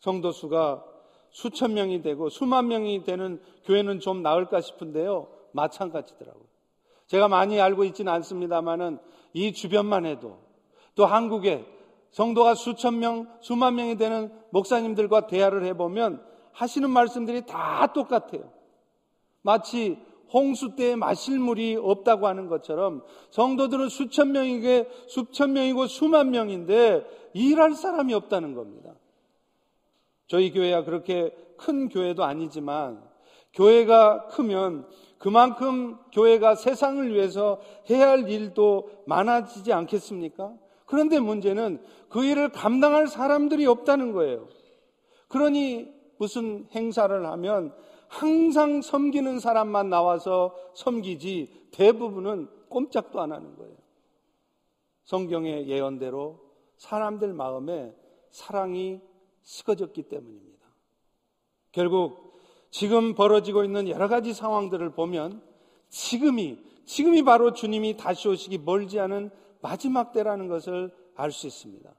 성도 0.00 0.32
수가 0.32 0.84
수천 1.30 1.74
명이 1.74 2.02
되고 2.02 2.28
수만 2.28 2.68
명이 2.68 3.04
되는 3.04 3.42
교회는 3.64 4.00
좀 4.00 4.22
나을까 4.22 4.60
싶은데요. 4.60 5.28
마찬가지더라고요. 5.52 6.44
제가 7.06 7.28
많이 7.28 7.60
알고 7.60 7.84
있지는 7.84 8.12
않습니다만은 8.12 8.98
이 9.32 9.52
주변만 9.52 10.06
해도 10.06 10.38
또 11.00 11.06
한국에 11.06 11.64
성도가 12.10 12.54
수천 12.54 12.98
명, 12.98 13.26
수만 13.40 13.76
명이 13.76 13.96
되는 13.96 14.30
목사님들과 14.50 15.28
대화를 15.28 15.64
해보면 15.64 16.22
하시는 16.52 16.90
말씀들이 16.90 17.46
다 17.46 17.90
똑같아요. 17.94 18.52
마치 19.40 19.96
홍수 20.30 20.76
때에 20.76 20.96
마실 20.96 21.38
물이 21.38 21.78
없다고 21.80 22.26
하는 22.26 22.48
것처럼 22.48 23.02
성도들은 23.30 23.88
수천 23.88 24.32
명이고 24.32 24.90
수천 25.06 25.54
명이고 25.54 25.86
수만 25.86 26.32
명인데 26.32 27.06
일할 27.32 27.72
사람이 27.72 28.12
없다는 28.12 28.54
겁니다. 28.54 28.92
저희 30.26 30.52
교회가 30.52 30.84
그렇게 30.84 31.34
큰 31.56 31.88
교회도 31.88 32.24
아니지만 32.24 33.02
교회가 33.54 34.26
크면 34.26 34.86
그만큼 35.16 35.96
교회가 36.12 36.56
세상을 36.56 37.10
위해서 37.14 37.58
해야 37.88 38.10
할 38.10 38.28
일도 38.28 39.04
많아지지 39.06 39.72
않겠습니까? 39.72 40.52
그런데 40.90 41.20
문제는 41.20 41.80
그 42.08 42.24
일을 42.24 42.50
감당할 42.50 43.06
사람들이 43.06 43.64
없다는 43.64 44.10
거예요. 44.10 44.48
그러니 45.28 45.88
무슨 46.18 46.66
행사를 46.74 47.24
하면 47.24 47.72
항상 48.08 48.82
섬기는 48.82 49.38
사람만 49.38 49.88
나와서 49.88 50.52
섬기지 50.74 51.68
대부분은 51.70 52.48
꼼짝도 52.68 53.20
안 53.20 53.30
하는 53.30 53.54
거예요. 53.54 53.76
성경의 55.04 55.68
예언대로 55.68 56.40
사람들 56.76 57.34
마음에 57.34 57.94
사랑이 58.30 59.00
식어졌기 59.42 60.02
때문입니다. 60.08 60.66
결국 61.70 62.40
지금 62.70 63.14
벌어지고 63.14 63.62
있는 63.62 63.88
여러 63.88 64.08
가지 64.08 64.34
상황들을 64.34 64.90
보면 64.90 65.40
지금이, 65.88 66.58
지금이 66.84 67.22
바로 67.22 67.52
주님이 67.52 67.96
다시 67.96 68.26
오시기 68.26 68.58
멀지 68.58 68.98
않은 68.98 69.30
마지막 69.62 70.12
때라는 70.12 70.48
것을 70.48 70.92
알 71.16 71.30
수 71.30 71.46
있습니다. 71.46 71.90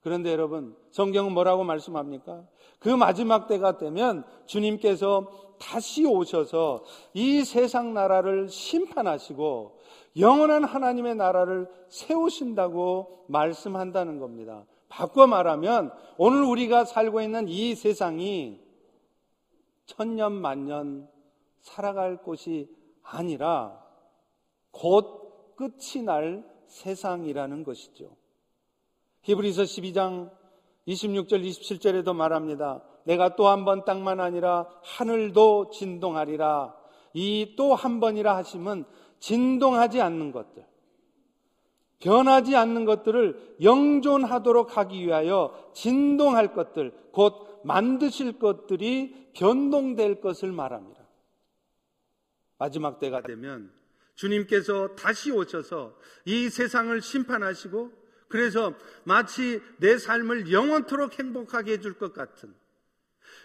그런데 0.00 0.30
여러분, 0.32 0.76
성경은 0.90 1.32
뭐라고 1.32 1.64
말씀합니까? 1.64 2.46
그 2.78 2.88
마지막 2.88 3.48
때가 3.48 3.78
되면 3.78 4.24
주님께서 4.46 5.30
다시 5.58 6.06
오셔서 6.06 6.84
이 7.14 7.44
세상 7.44 7.94
나라를 7.94 8.48
심판하시고 8.48 9.78
영원한 10.18 10.64
하나님의 10.64 11.16
나라를 11.16 11.68
세우신다고 11.88 13.26
말씀한다는 13.28 14.18
겁니다. 14.18 14.64
바꿔 14.88 15.26
말하면 15.26 15.92
오늘 16.16 16.42
우리가 16.44 16.84
살고 16.84 17.20
있는 17.20 17.48
이 17.48 17.74
세상이 17.74 18.60
천년 19.86 20.32
만년 20.32 21.08
살아갈 21.60 22.18
곳이 22.18 22.70
아니라 23.02 23.82
곧 24.70 25.56
끝이 25.56 26.04
날 26.04 26.44
세상이라는 26.68 27.64
것이죠. 27.64 28.16
히브리서 29.22 29.62
12장 29.62 30.30
26절 30.86 31.44
27절에도 31.44 32.14
말합니다. 32.14 32.82
내가 33.04 33.36
또 33.36 33.48
한 33.48 33.64
번 33.64 33.84
땅만 33.84 34.20
아니라 34.20 34.68
하늘도 34.82 35.70
진동하리라. 35.70 36.74
이 37.14 37.54
또 37.56 37.74
한 37.74 38.00
번이라 38.00 38.36
하심은 38.36 38.84
진동하지 39.18 40.00
않는 40.00 40.30
것들, 40.30 40.64
변하지 42.00 42.54
않는 42.54 42.84
것들을 42.84 43.56
영존하도록 43.62 44.76
하기 44.76 45.06
위하여 45.06 45.70
진동할 45.72 46.52
것들, 46.54 46.92
곧 47.12 47.60
만드실 47.64 48.38
것들이 48.38 49.30
변동될 49.34 50.20
것을 50.20 50.52
말합니다. 50.52 51.02
마지막 52.58 52.98
때가 52.98 53.22
되면 53.22 53.72
주님께서 54.18 54.96
다시 54.96 55.30
오셔서 55.30 55.96
이 56.24 56.50
세상을 56.50 57.00
심판하시고 57.00 57.92
그래서 58.28 58.76
마치 59.04 59.62
내 59.78 59.96
삶을 59.96 60.52
영원토록 60.52 61.18
행복하게 61.18 61.74
해줄 61.74 61.94
것 61.94 62.12
같은 62.12 62.52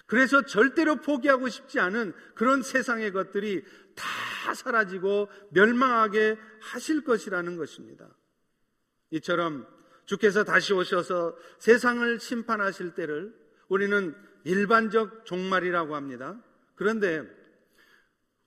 그래서 0.08 0.42
절대로 0.46 0.96
포기하고 0.96 1.48
싶지 1.48 1.80
않은 1.80 2.14
그런 2.34 2.64
세상의 2.64 3.14
것들이 3.14 3.64
다 3.96 4.54
사라지고 4.56 5.30
멸망하게 5.52 6.38
하실 6.60 7.04
것이라는 7.04 7.56
것입니다. 7.56 8.10
이처럼 9.12 9.68
주께서 10.06 10.44
다시 10.44 10.74
오셔서 10.74 11.38
세상을 11.60 12.20
심판하실 12.20 12.96
때를 12.96 13.34
우리는 13.68 14.16
일반적 14.44 15.26
종말이라고 15.26 15.96
합니다. 15.96 16.42
그런데 16.76 17.43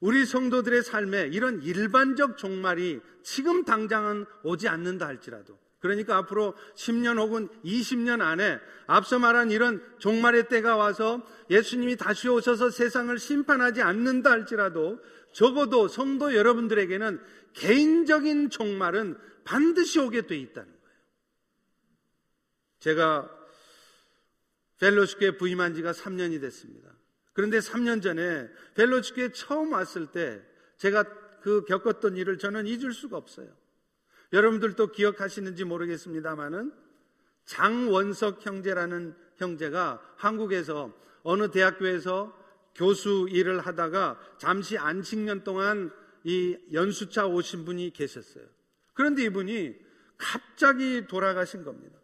우리 0.07 0.25
성도들의 0.25 0.85
삶에 0.85 1.31
이런 1.33 1.61
일반적 1.63 2.39
종말이 2.39 3.01
지금 3.25 3.65
당장은 3.65 4.25
오지 4.45 4.69
않는다 4.69 5.05
할지라도 5.05 5.59
그러니까 5.81 6.17
앞으로 6.19 6.55
10년 6.77 7.19
혹은 7.19 7.49
20년 7.65 8.21
안에 8.21 8.61
앞서 8.87 9.19
말한 9.19 9.51
이런 9.51 9.83
종말의 9.99 10.49
때가 10.49 10.77
와서 10.77 11.27
예수님이 11.51 11.97
다시 11.97 12.29
오셔서 12.29 12.71
세상을 12.71 13.19
심판하지 13.19 13.83
않는다 13.83 14.31
할지라도 14.31 15.01
적어도 15.33 15.89
성도 15.89 16.37
여러분들에게는 16.37 17.21
개인적인 17.55 18.51
종말은 18.51 19.19
반드시 19.43 19.99
오게 19.99 20.29
돼 20.29 20.37
있다는 20.37 20.69
거예요. 20.69 20.99
제가 22.79 23.31
펠로시교에 24.79 25.37
부임한 25.37 25.75
지가 25.75 25.91
3년이 25.91 26.41
됐습니다. 26.43 26.96
그런데 27.37 27.59
3년 27.59 28.03
전에 28.03 28.49
펠로시교에 28.77 29.33
처음 29.33 29.73
왔을 29.73 30.07
때 30.07 30.43
제가 30.79 31.05
그 31.43 31.67
겪었던 31.67 32.17
일을 32.17 32.39
저는 32.39 32.67
잊을 32.67 32.95
수가 32.95 33.19
없어요. 33.19 33.47
여러분들도 34.33 34.91
기억하시는지 34.93 35.65
모르겠습니다만은 35.65 36.73
장원석 37.45 38.45
형제라는 38.45 39.15
형제가 39.37 40.01
한국에서 40.17 40.99
어느 41.25 41.51
대학교에서 41.51 42.35
교수 42.75 43.29
일을 43.31 43.61
하다가 43.61 44.19
잠시 44.39 44.79
안식년 44.79 45.45
동안 45.45 45.93
이 46.25 46.57
연수차 46.73 47.27
오신 47.27 47.67
분이 47.67 47.91
계셨어요. 47.91 48.47
그런데 48.95 49.25
이분이 49.25 49.77
갑자기 50.17 51.07
돌아가신 51.07 51.65
겁니다. 51.65 51.99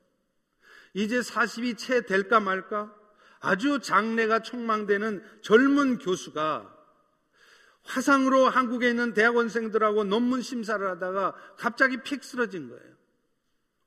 이제 0.93 1.21
40이 1.21 1.79
채 1.79 2.05
될까 2.05 2.39
말까? 2.39 2.95
아주 3.43 3.81
장래가 3.81 4.41
촉망되는 4.41 5.23
젊은 5.43 5.99
교수가 5.99 6.73
화상으로 7.83 8.49
한국에 8.49 8.89
있는 8.89 9.13
대학원생들하고 9.13 10.05
논문 10.05 10.41
심사를 10.41 10.85
하다가 10.89 11.35
갑자기 11.59 11.99
픽 11.99 12.23
쓰러진 12.23 12.69
거예요. 12.69 12.93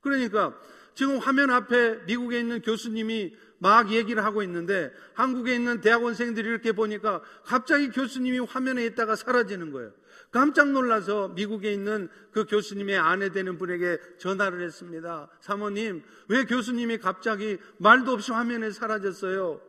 그러니까 0.00 0.54
지금 0.94 1.18
화면 1.18 1.50
앞에 1.50 2.04
미국에 2.04 2.38
있는 2.38 2.60
교수님이 2.60 3.34
막 3.58 3.90
얘기를 3.90 4.22
하고 4.24 4.42
있는데 4.42 4.92
한국에 5.14 5.54
있는 5.54 5.80
대학원생들이 5.80 6.46
이렇게 6.46 6.72
보니까 6.72 7.22
갑자기 7.44 7.90
교수님이 7.90 8.40
화면에 8.40 8.84
있다가 8.84 9.16
사라지는 9.16 9.72
거예요. 9.72 9.92
깜짝 10.30 10.70
놀라서 10.70 11.28
미국에 11.28 11.72
있는 11.72 12.08
그 12.32 12.44
교수님의 12.44 12.96
아내 12.98 13.30
되는 13.30 13.56
분에게 13.58 13.98
전화를 14.18 14.60
했습니다. 14.62 15.30
사모님, 15.40 16.02
왜 16.28 16.44
교수님이 16.44 16.98
갑자기 16.98 17.58
말도 17.78 18.12
없이 18.12 18.32
화면에 18.32 18.70
사라졌어요? 18.70 19.60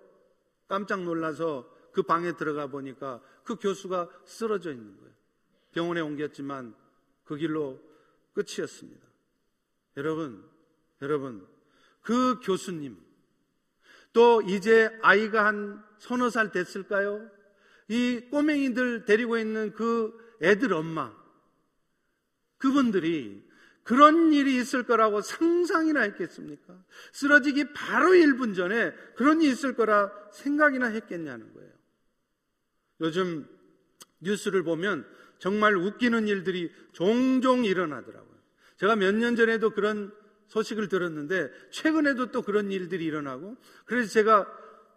깜짝 0.68 1.04
놀라서 1.04 1.70
그 1.94 2.04
방에 2.04 2.34
들어가 2.34 2.68
보니까 2.68 3.22
그 3.44 3.56
교수가 3.56 4.10
쓰러져 4.26 4.72
있는 4.72 4.98
거예요. 4.98 5.14
병원에 5.72 6.02
옮겼지만 6.02 6.76
그 7.24 7.38
길로 7.38 7.80
끝이었습니다. 8.34 9.06
여러분, 9.98 10.44
여러분, 11.02 11.48
그 12.02 12.40
교수님, 12.42 12.98
또 14.14 14.42
이제 14.42 14.90
아이가 15.02 15.46
한 15.46 15.84
서너 16.00 16.30
살 16.30 16.52
됐을까요? 16.52 17.30
이 17.88 18.20
꼬맹이들 18.32 19.06
데리고 19.06 19.38
있는 19.38 19.74
그 19.74 20.27
애들 20.42 20.74
엄마, 20.74 21.16
그분들이 22.58 23.46
그런 23.84 24.34
일이 24.34 24.58
있을 24.58 24.84
거라고 24.84 25.22
상상이나 25.22 26.02
했겠습니까? 26.02 26.84
쓰러지기 27.14 27.74
바로 27.74 28.10
1분 28.10 28.56
전에 28.56 28.94
그런 29.16 29.42
일이 29.42 29.52
있을 29.52 29.76
거라 29.76 30.12
생각이나 30.34 30.88
했겠냐는 30.88 31.54
거예요. 31.54 31.72
요즘 33.00 33.48
뉴스를 34.20 34.64
보면 34.64 35.08
정말 35.40 35.78
웃기는 35.78 36.28
일들이 36.28 36.72
종종 36.92 37.64
일어나더라고요. 37.64 38.38
제가 38.78 38.96
몇 38.96 39.16
년 39.16 39.36
전에도 39.36 39.70
그런 39.70 40.12
소식을 40.48 40.88
들었는데 40.88 41.50
최근에도 41.72 42.32
또 42.32 42.42
그런 42.42 42.72
일들이 42.72 43.06
일어나고 43.06 43.58
그래서 43.86 44.12
제가 44.12 44.48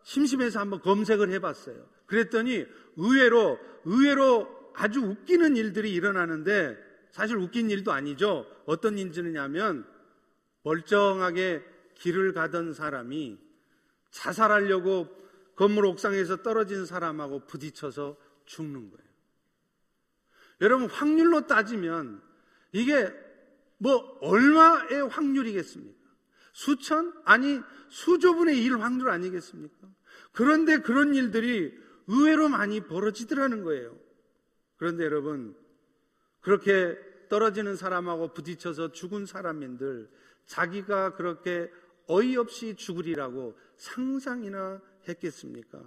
심심해서 0.03 0.61
한번 0.61 0.81
검색을 0.81 1.31
해봤어요. 1.31 1.89
그랬더니 2.07 2.67
의외로 2.97 3.59
의외로 3.85 4.60
아주 4.75 5.01
웃기는 5.01 5.57
일들이 5.57 5.93
일어나는데 5.93 6.77
사실 7.11 7.37
웃긴 7.37 7.71
일도 7.71 7.93
아니죠. 7.93 8.47
어떤 8.67 8.99
일이냐면 8.99 9.87
멀쩡하게 10.63 11.65
길을 11.95 12.33
가던 12.33 12.73
사람이 12.73 13.39
자살하려고 14.11 15.09
건물 15.57 15.87
옥상에서 15.87 16.43
떨어진 16.43 16.87
사람하고 16.87 17.47
부딪혀서 17.47 18.17
죽는 18.47 18.91
거예요. 18.91 19.11
여러분 20.63 20.89
확률로 20.89 21.47
따지면 21.47 22.23
이게 22.73 23.13
뭐 23.79 24.19
얼마의 24.21 25.09
확률이겠습니까? 25.09 25.99
수천 26.53 27.15
아니 27.25 27.61
수조분의 27.89 28.63
일 28.63 28.81
확률 28.81 29.11
아니겠습니까? 29.11 29.89
그런데 30.33 30.79
그런 30.79 31.15
일들이 31.15 31.73
의외로 32.07 32.49
많이 32.49 32.81
벌어지더라는 32.81 33.63
거예요. 33.63 33.97
그런데 34.81 35.05
여러분 35.05 35.55
그렇게 36.41 36.99
떨어지는 37.29 37.77
사람하고 37.77 38.33
부딪혀서 38.33 38.93
죽은 38.93 39.27
사람인들 39.27 40.09
자기가 40.47 41.17
그렇게 41.17 41.71
어이없이 42.07 42.75
죽으리라고 42.77 43.59
상상이나 43.77 44.81
했겠습니까? 45.07 45.83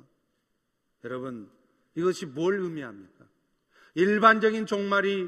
여러분 1.04 1.50
이것이 1.96 2.28
뭘 2.28 2.60
의미합니까? 2.60 3.26
일반적인 3.96 4.68
종말이 4.68 5.28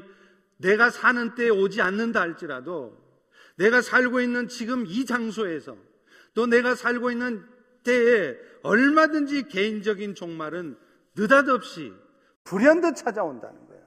내가 0.58 0.88
사는 0.88 1.34
때에 1.34 1.48
오지 1.48 1.82
않는다 1.82 2.20
할지라도 2.20 2.96
내가 3.56 3.82
살고 3.82 4.20
있는 4.20 4.46
지금 4.46 4.86
이 4.86 5.04
장소에서 5.04 5.76
또 6.34 6.46
내가 6.46 6.76
살고 6.76 7.10
있는 7.10 7.44
때에 7.82 8.38
얼마든지 8.62 9.48
개인적인 9.48 10.14
종말은 10.14 10.78
느닷없이 11.16 12.05
불현듯 12.46 12.96
찾아온다는 12.96 13.66
거예요. 13.66 13.82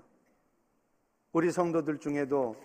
우리 1.31 1.51
성도들 1.51 1.99
중에도 1.99 2.55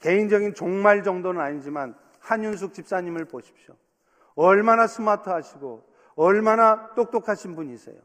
개인적인 0.00 0.54
종말 0.54 1.02
정도는 1.02 1.40
아니지만 1.40 1.94
한윤숙 2.18 2.74
집사님을 2.74 3.26
보십시오. 3.26 3.76
얼마나 4.34 4.86
스마트하시고 4.86 5.84
얼마나 6.16 6.94
똑똑하신 6.94 7.54
분이세요. 7.54 8.00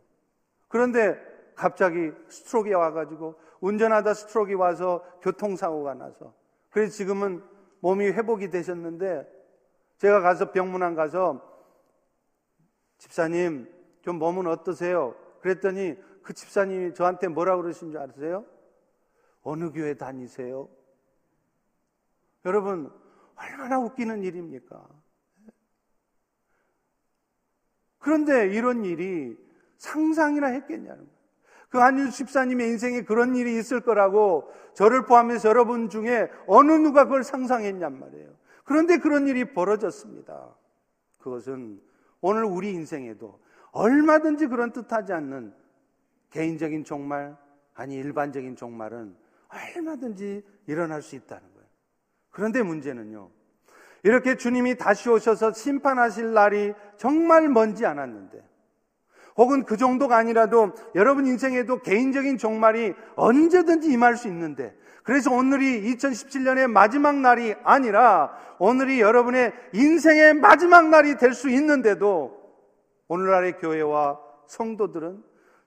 그런데 0.68 1.18
갑자기 1.56 2.12
스트로크가 2.28 2.78
와가지고 2.78 3.36
운전하다 3.62 4.14
스트로크가 4.14 4.62
와서 4.62 5.04
교통사고가 5.22 5.94
나서 5.94 6.34
그래서 6.70 6.92
지금은 6.92 7.42
몸이 7.80 8.08
회복이 8.08 8.50
되셨는데 8.50 9.26
제가 9.98 10.20
가서 10.20 10.52
병문안 10.52 10.96
가서 10.96 11.42
집사님 12.98 13.72
좀 14.02 14.18
몸은 14.18 14.48
어떠세요? 14.48 15.16
그랬더니 15.40 15.96
그 16.26 16.34
집사님이 16.34 16.96
저한테 16.96 17.28
뭐라 17.28 17.56
그러신 17.56 17.92
줄 17.92 18.02
아세요? 18.02 18.46
어느 19.44 19.72
교회 19.72 19.94
다니세요? 19.94 20.68
여러분, 22.46 22.92
얼마나 23.36 23.78
웃기는 23.80 24.24
일입니까? 24.24 24.88
그런데 28.00 28.48
이런 28.48 28.86
일이 28.86 29.38
상상이나 29.78 30.48
했겠냐는 30.48 30.98
거예요. 30.98 31.16
그 31.70 31.78
한율 31.78 32.10
집사님의 32.10 32.70
인생에 32.70 33.02
그런 33.04 33.36
일이 33.36 33.60
있을 33.60 33.82
거라고 33.82 34.52
저를 34.74 35.06
포함해서 35.06 35.50
여러분 35.50 35.90
중에 35.90 36.32
어느 36.48 36.72
누가 36.72 37.04
그걸 37.04 37.24
상상했냔 37.24 38.00
말이에요. 38.00 38.32
그런데 38.64 38.98
그런 38.98 39.28
일이 39.28 39.54
벌어졌습니다. 39.54 40.56
그것은 41.20 41.80
오늘 42.22 42.46
우리 42.46 42.72
인생에도 42.72 43.40
얼마든지 43.72 44.48
그런 44.48 44.72
뜻하지 44.72 45.14
않는 45.14 45.65
개인적인 46.30 46.84
종말, 46.84 47.36
아니 47.74 47.96
일반적인 47.96 48.56
종말은 48.56 49.16
얼마든지 49.50 50.44
일어날 50.68 51.02
수 51.02 51.16
있다는 51.16 51.44
거예요. 51.54 51.68
그런데 52.32 52.62
문제는요. 52.64 53.30
이렇게 54.04 54.36
주님이 54.38 54.78
다시 54.78 55.10
오셔서 55.10 55.54
심판하실 55.54 56.34
날이 56.34 56.74
정말 56.98 57.50
먼지 57.50 57.86
않았는데 57.86 58.44
혹은 59.38 59.64
그 59.66 59.78
정도가 59.78 60.16
아니라도 60.16 60.74
여러분 60.94 61.26
인생에도 61.26 61.82
개인적인 61.82 62.38
종말이 62.38 62.94
언제든지 63.16 63.92
임할 63.92 64.16
수 64.16 64.28
있는데 64.28 64.76
그래서 65.04 65.32
오늘이 65.32 65.82
2017년의 65.94 66.68
마지막 66.68 67.16
날이 67.16 67.56
아니라 67.64 68.38
오늘이 68.60 69.02
여러분의 69.02 69.54
인생의 69.74 70.36
마지막 70.36 70.90
날이 70.90 71.18
될 71.18 71.34
수 71.34 71.50
있는데도 71.50 72.42
오늘날의 73.08 73.58
교회와 73.58 74.20
성도들은 74.48 75.24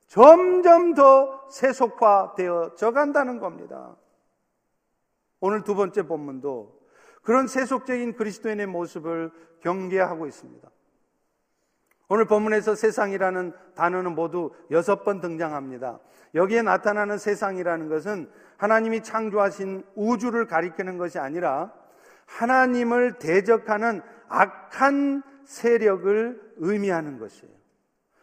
점점 0.09 0.94
더 0.94 1.49
세속화되어 1.51 2.75
져 2.77 2.92
간다는 2.92 3.38
겁니다. 3.38 3.97
오늘 5.40 5.62
두 5.62 5.75
번째 5.75 6.03
본문도 6.03 6.79
그런 7.23 7.47
세속적인 7.47 8.16
그리스도인의 8.16 8.66
모습을 8.66 9.31
경계하고 9.61 10.27
있습니다. 10.27 10.68
오늘 12.09 12.25
본문에서 12.25 12.75
세상이라는 12.75 13.53
단어는 13.75 14.14
모두 14.14 14.51
여섯 14.71 15.05
번 15.05 15.21
등장합니다. 15.21 16.01
여기에 16.35 16.62
나타나는 16.62 17.18
세상이라는 17.18 17.88
것은 17.88 18.31
하나님이 18.57 19.03
창조하신 19.03 19.85
우주를 19.94 20.47
가리키는 20.47 20.97
것이 20.97 21.18
아니라 21.18 21.73
하나님을 22.25 23.18
대적하는 23.18 24.01
악한 24.29 25.23
세력을 25.44 26.55
의미하는 26.57 27.18
것이에요. 27.18 27.58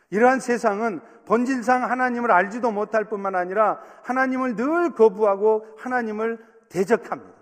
이러한 0.10 0.39
세상은 0.39 1.02
본질상 1.26 1.89
하나님을 1.89 2.32
알지도 2.32 2.72
못할 2.72 3.06
뿐만 3.06 3.36
아니라 3.36 3.80
하나님을 4.04 4.56
늘 4.56 4.91
거부하고 4.91 5.65
하나님을 5.78 6.39
대적합니다. 6.70 7.34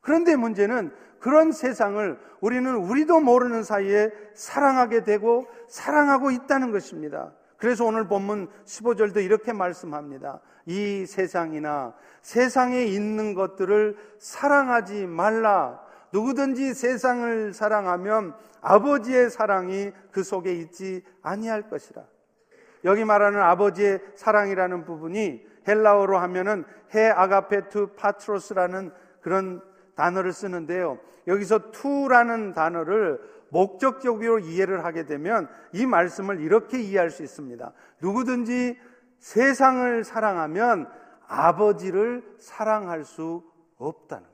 그런데 0.00 0.36
문제는 0.36 0.92
그런 1.20 1.52
세상을 1.52 2.18
우리는 2.40 2.74
우리도 2.74 3.20
모르는 3.20 3.62
사이에 3.62 4.10
사랑하게 4.34 5.04
되고 5.04 5.46
사랑하고 5.68 6.30
있다는 6.32 6.72
것입니다. 6.72 7.32
그래서 7.56 7.84
오늘 7.84 8.08
본문 8.08 8.48
15절도 8.64 9.24
이렇게 9.24 9.52
말씀합니다. 9.52 10.40
이 10.66 11.06
세상이나 11.06 11.94
세상에 12.20 12.84
있는 12.84 13.34
것들을 13.34 13.96
사랑하지 14.18 15.06
말라. 15.06 15.80
누구든지 16.12 16.74
세상을 16.74 17.52
사랑하면 17.52 18.34
아버지의 18.60 19.30
사랑이 19.30 19.92
그 20.10 20.22
속에 20.22 20.52
있지 20.54 21.02
아니할 21.22 21.68
것이라. 21.68 22.02
여기 22.84 23.04
말하는 23.04 23.40
아버지의 23.40 24.00
사랑이라는 24.14 24.84
부분이 24.84 25.46
헬라어로 25.66 26.18
하면은 26.18 26.64
해 26.94 27.08
아가페투 27.08 27.94
파트로스라는 27.96 28.92
그런 29.20 29.62
단어를 29.94 30.32
쓰는데요. 30.32 30.98
여기서 31.26 31.70
투라는 31.70 32.52
단어를 32.52 33.20
목적적으로 33.50 34.38
이해를 34.38 34.84
하게 34.84 35.04
되면 35.04 35.48
이 35.72 35.86
말씀을 35.86 36.40
이렇게 36.40 36.80
이해할 36.80 37.10
수 37.10 37.22
있습니다. 37.22 37.72
누구든지 38.00 38.78
세상을 39.18 40.04
사랑하면 40.04 40.88
아버지를 41.28 42.24
사랑할 42.38 43.04
수 43.04 43.44
없다는. 43.76 44.31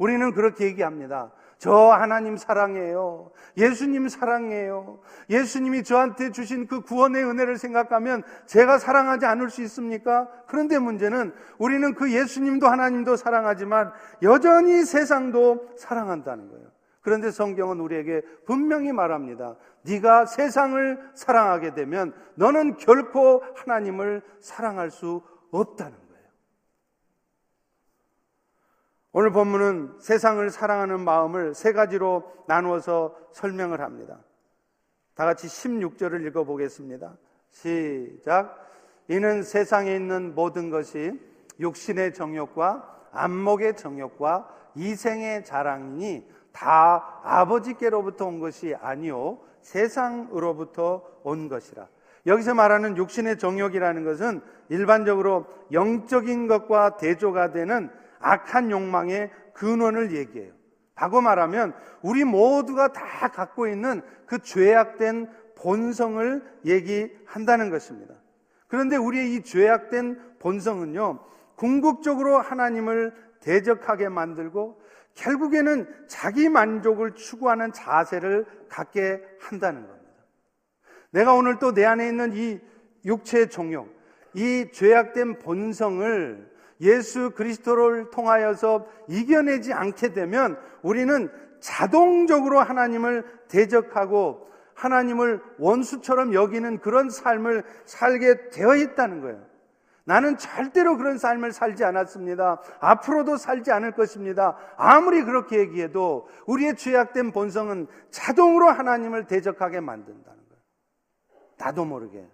우리는 0.00 0.32
그렇게 0.32 0.64
얘기합니다. 0.64 1.30
저 1.58 1.74
하나님 1.90 2.38
사랑해요. 2.38 3.32
예수님 3.58 4.08
사랑해요. 4.08 4.98
예수님이 5.28 5.84
저한테 5.84 6.30
주신 6.30 6.66
그 6.66 6.80
구원의 6.80 7.22
은혜를 7.22 7.58
생각하면 7.58 8.22
제가 8.46 8.78
사랑하지 8.78 9.26
않을 9.26 9.50
수 9.50 9.60
있습니까? 9.64 10.26
그런데 10.46 10.78
문제는 10.78 11.34
우리는 11.58 11.94
그 11.94 12.12
예수님도 12.12 12.66
하나님도 12.66 13.16
사랑하지만 13.16 13.92
여전히 14.22 14.86
세상도 14.86 15.68
사랑한다는 15.76 16.48
거예요. 16.48 16.66
그런데 17.02 17.30
성경은 17.30 17.78
우리에게 17.80 18.22
분명히 18.46 18.92
말합니다. 18.92 19.56
네가 19.82 20.24
세상을 20.24 21.10
사랑하게 21.14 21.74
되면 21.74 22.14
너는 22.36 22.78
결코 22.78 23.42
하나님을 23.56 24.22
사랑할 24.40 24.90
수 24.90 25.20
없다는 25.50 25.92
거예요. 25.92 25.99
오늘 29.12 29.32
본문은 29.32 29.96
세상을 29.98 30.48
사랑하는 30.50 31.00
마음을 31.00 31.52
세 31.52 31.72
가지로 31.72 32.30
나누어서 32.46 33.16
설명을 33.32 33.80
합니다. 33.80 34.20
다 35.14 35.24
같이 35.24 35.48
16절을 35.48 36.24
읽어보겠습니다. 36.28 37.16
시작. 37.50 38.68
이는 39.08 39.42
세상에 39.42 39.96
있는 39.96 40.36
모든 40.36 40.70
것이 40.70 41.20
육신의 41.58 42.14
정욕과 42.14 43.08
안목의 43.10 43.76
정욕과 43.76 44.48
이생의 44.76 45.44
자랑이니 45.44 46.30
다 46.52 47.20
아버지께로부터 47.24 48.26
온 48.26 48.38
것이 48.38 48.76
아니요 48.80 49.40
세상으로부터 49.60 51.04
온 51.24 51.48
것이라. 51.48 51.88
여기서 52.26 52.54
말하는 52.54 52.96
육신의 52.96 53.38
정욕이라는 53.38 54.04
것은 54.04 54.40
일반적으로 54.68 55.46
영적인 55.72 56.46
것과 56.46 56.96
대조가 56.96 57.50
되는 57.50 57.90
악한 58.20 58.70
욕망의 58.70 59.30
근원을 59.54 60.14
얘기해요. 60.14 60.52
라고 60.94 61.20
말하면 61.20 61.74
우리 62.02 62.24
모두가 62.24 62.92
다 62.92 63.28
갖고 63.28 63.66
있는 63.66 64.02
그 64.26 64.38
죄악된 64.40 65.30
본성을 65.56 66.42
얘기한다는 66.66 67.70
것입니다. 67.70 68.14
그런데 68.68 68.96
우리의 68.96 69.34
이 69.34 69.42
죄악된 69.42 70.36
본성은요, 70.38 71.18
궁극적으로 71.56 72.38
하나님을 72.38 73.14
대적하게 73.40 74.08
만들고 74.08 74.80
결국에는 75.14 75.86
자기 76.06 76.48
만족을 76.48 77.14
추구하는 77.14 77.72
자세를 77.72 78.46
갖게 78.68 79.22
한다는 79.40 79.86
겁니다. 79.86 80.10
내가 81.10 81.34
오늘 81.34 81.58
또 81.58 81.72
내 81.72 81.84
안에 81.84 82.06
있는 82.08 82.32
이 82.34 82.60
육체의 83.04 83.50
종욕, 83.50 83.88
이 84.34 84.70
죄악된 84.72 85.40
본성을 85.40 86.50
예수 86.80 87.30
그리스도를 87.30 88.10
통하여서 88.10 88.86
이겨내지 89.08 89.72
않게 89.72 90.12
되면 90.12 90.58
우리는 90.82 91.30
자동적으로 91.60 92.60
하나님을 92.60 93.24
대적하고 93.48 94.48
하나님을 94.74 95.42
원수처럼 95.58 96.32
여기는 96.32 96.78
그런 96.78 97.10
삶을 97.10 97.64
살게 97.84 98.50
되어 98.50 98.76
있다는 98.76 99.20
거예요. 99.20 99.50
나는 100.04 100.38
절대로 100.38 100.96
그런 100.96 101.18
삶을 101.18 101.52
살지 101.52 101.84
않았습니다. 101.84 102.60
앞으로도 102.80 103.36
살지 103.36 103.70
않을 103.70 103.92
것입니다. 103.92 104.56
아무리 104.76 105.22
그렇게 105.22 105.58
얘기해도 105.58 106.28
우리의 106.46 106.76
죄악된 106.76 107.32
본성은 107.32 107.86
자동으로 108.10 108.70
하나님을 108.70 109.26
대적하게 109.26 109.80
만든다는 109.80 110.24
거예요. 110.24 110.62
나도 111.58 111.84
모르게 111.84 112.26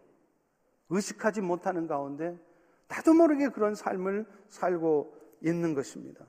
의식하지 0.89 1.41
못하는 1.41 1.89
가운데 1.89 2.39
나도 2.89 3.15
모르게 3.15 3.49
그런 3.49 3.75
삶을 3.75 4.27
살고 4.49 5.15
있는 5.41 5.75
것입니다. 5.75 6.25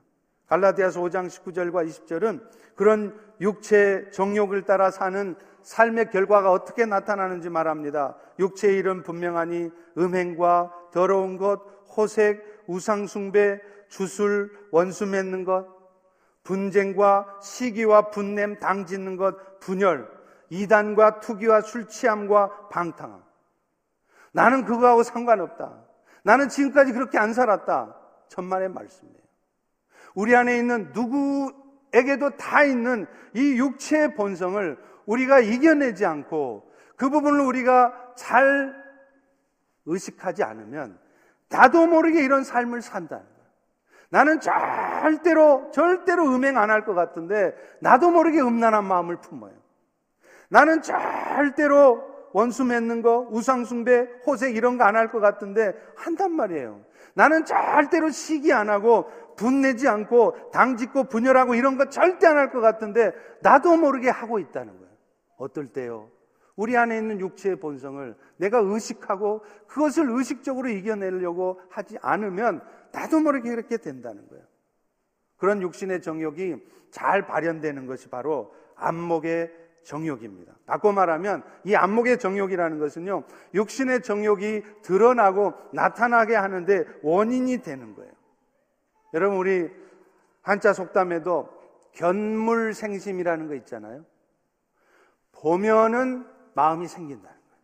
갈라디아서 0.47 1.01
5장 1.01 1.27
19절과 1.27 1.87
20절은 1.87 2.41
그런 2.75 3.19
육체 3.41 4.09
정욕을 4.11 4.63
따라 4.63 4.91
사는 4.91 5.35
삶의 5.61 6.11
결과가 6.11 6.51
어떻게 6.51 6.85
나타나는지 6.85 7.49
말합니다. 7.49 8.15
육체의 8.39 8.77
일은 8.77 9.03
분명하니 9.03 9.69
음행과 9.97 10.73
더러운 10.93 11.37
것, 11.37 11.61
호색, 11.95 12.63
우상숭배, 12.67 13.59
주술, 13.89 14.51
원수 14.71 15.05
맺는 15.05 15.43
것, 15.43 15.67
분쟁과 16.43 17.39
시기와 17.41 18.09
분냄, 18.09 18.59
당 18.59 18.85
짓는 18.85 19.17
것, 19.17 19.59
분열, 19.59 20.09
이단과 20.49 21.19
투기와 21.19 21.61
술 21.61 21.87
취함과 21.87 22.69
방탕함. 22.69 23.21
나는 24.31 24.63
그거하고 24.63 25.03
상관없다. 25.03 25.87
나는 26.27 26.49
지금까지 26.49 26.91
그렇게 26.91 27.17
안 27.17 27.31
살았다. 27.31 27.95
천만의 28.27 28.67
말씀이에요. 28.67 29.17
우리 30.13 30.35
안에 30.35 30.57
있는 30.57 30.91
누구에게도 30.91 32.31
다 32.31 32.65
있는 32.65 33.07
이 33.33 33.57
육체의 33.57 34.13
본성을 34.15 34.77
우리가 35.05 35.39
이겨내지 35.39 36.05
않고 36.05 36.69
그 36.97 37.09
부분을 37.09 37.39
우리가 37.39 38.13
잘 38.17 38.75
의식하지 39.85 40.43
않으면 40.43 40.99
나도 41.47 41.87
모르게 41.87 42.21
이런 42.21 42.43
삶을 42.43 42.81
산다는 42.81 43.23
거예요. 43.23 43.47
나는 44.09 44.41
절대로, 44.41 45.71
절대로 45.71 46.25
음행 46.25 46.57
안 46.57 46.69
할 46.69 46.83
것 46.83 46.93
같은데, 46.93 47.55
나도 47.79 48.11
모르게 48.11 48.41
음란한 48.41 48.83
마음을 48.83 49.21
품어요. 49.21 49.53
나는 50.49 50.81
절대로 50.81 52.03
원수 52.33 52.65
맺는 52.65 53.01
거, 53.01 53.27
우상숭배, 53.31 54.07
호색 54.25 54.55
이런 54.55 54.77
거 54.77 54.83
안 54.83 54.95
할 54.95 55.11
것 55.11 55.19
같은데, 55.19 55.73
한단 55.95 56.31
말이에요. 56.31 56.81
나는 57.13 57.45
절대로 57.45 58.09
시기 58.09 58.53
안 58.53 58.69
하고, 58.69 59.09
분내지 59.35 59.87
않고, 59.87 60.51
당짓고, 60.51 61.05
분열하고 61.05 61.55
이런 61.55 61.77
거 61.77 61.89
절대 61.89 62.27
안 62.27 62.37
할 62.37 62.51
것 62.51 62.61
같은데, 62.61 63.13
나도 63.41 63.77
모르게 63.77 64.09
하고 64.09 64.39
있다는 64.39 64.77
거예요. 64.77 64.91
어떨 65.37 65.67
때요? 65.67 66.09
우리 66.55 66.75
안에 66.75 66.97
있는 66.97 67.19
육체의 67.19 67.57
본성을 67.57 68.15
내가 68.37 68.57
의식하고 68.59 69.43
그것을 69.67 70.09
의식적으로 70.09 70.69
이겨내려고 70.69 71.61
하지 71.69 71.97
않으면 72.01 72.61
나도 72.91 73.19
모르게 73.19 73.51
이렇게 73.51 73.77
된다는 73.77 74.27
거예요. 74.27 74.43
그런 75.37 75.61
육신의 75.61 76.01
정욕이 76.01 76.55
잘 76.89 77.27
발현되는 77.27 77.85
것이 77.85 78.09
바로 78.09 78.51
안목의 78.75 79.51
정욕입니다. 79.88 80.54
바꿔 80.65 80.91
말하면 80.91 81.43
이 81.63 81.73
안목의 81.73 82.19
정욕이라는 82.19 82.78
것은요, 82.78 83.23
육신의 83.54 84.02
정욕이 84.02 84.82
드러나고 84.82 85.54
나타나게 85.71 86.36
하는데 86.36 86.84
원인이 87.04 87.62
되는 87.62 87.95
거예요. 87.95 88.12
여러분, 89.13 89.38
우리 89.38 89.71
한자 90.41 90.73
속담에도 90.73 91.50
견물생심이라는 91.93 93.47
거 93.47 93.56
있잖아요. 93.56 94.06
보면은 95.32 96.28
마음이 96.54 96.88
생긴다는 96.88 97.23
거예요. 97.23 97.62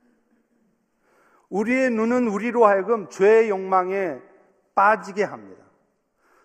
우리의 1.49 1.89
눈은 1.91 2.29
우리로 2.29 2.65
하여금 2.65 3.09
죄의 3.09 3.49
욕망에 3.49 4.21
빠지게 4.75 5.25
합니다. 5.25 5.61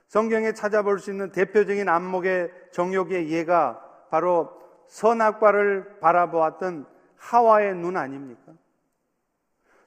성경에 0.08 0.54
찾아볼 0.54 0.98
수 0.98 1.12
있는 1.12 1.30
대표적인 1.30 1.88
안목의 1.88 2.50
정욕의 2.72 3.30
예가 3.30 4.08
바로 4.10 4.58
선악과를 4.88 6.00
바라보았던 6.00 6.86
하와의 7.16 7.74
눈 7.76 7.96
아닙니까? 7.96 8.52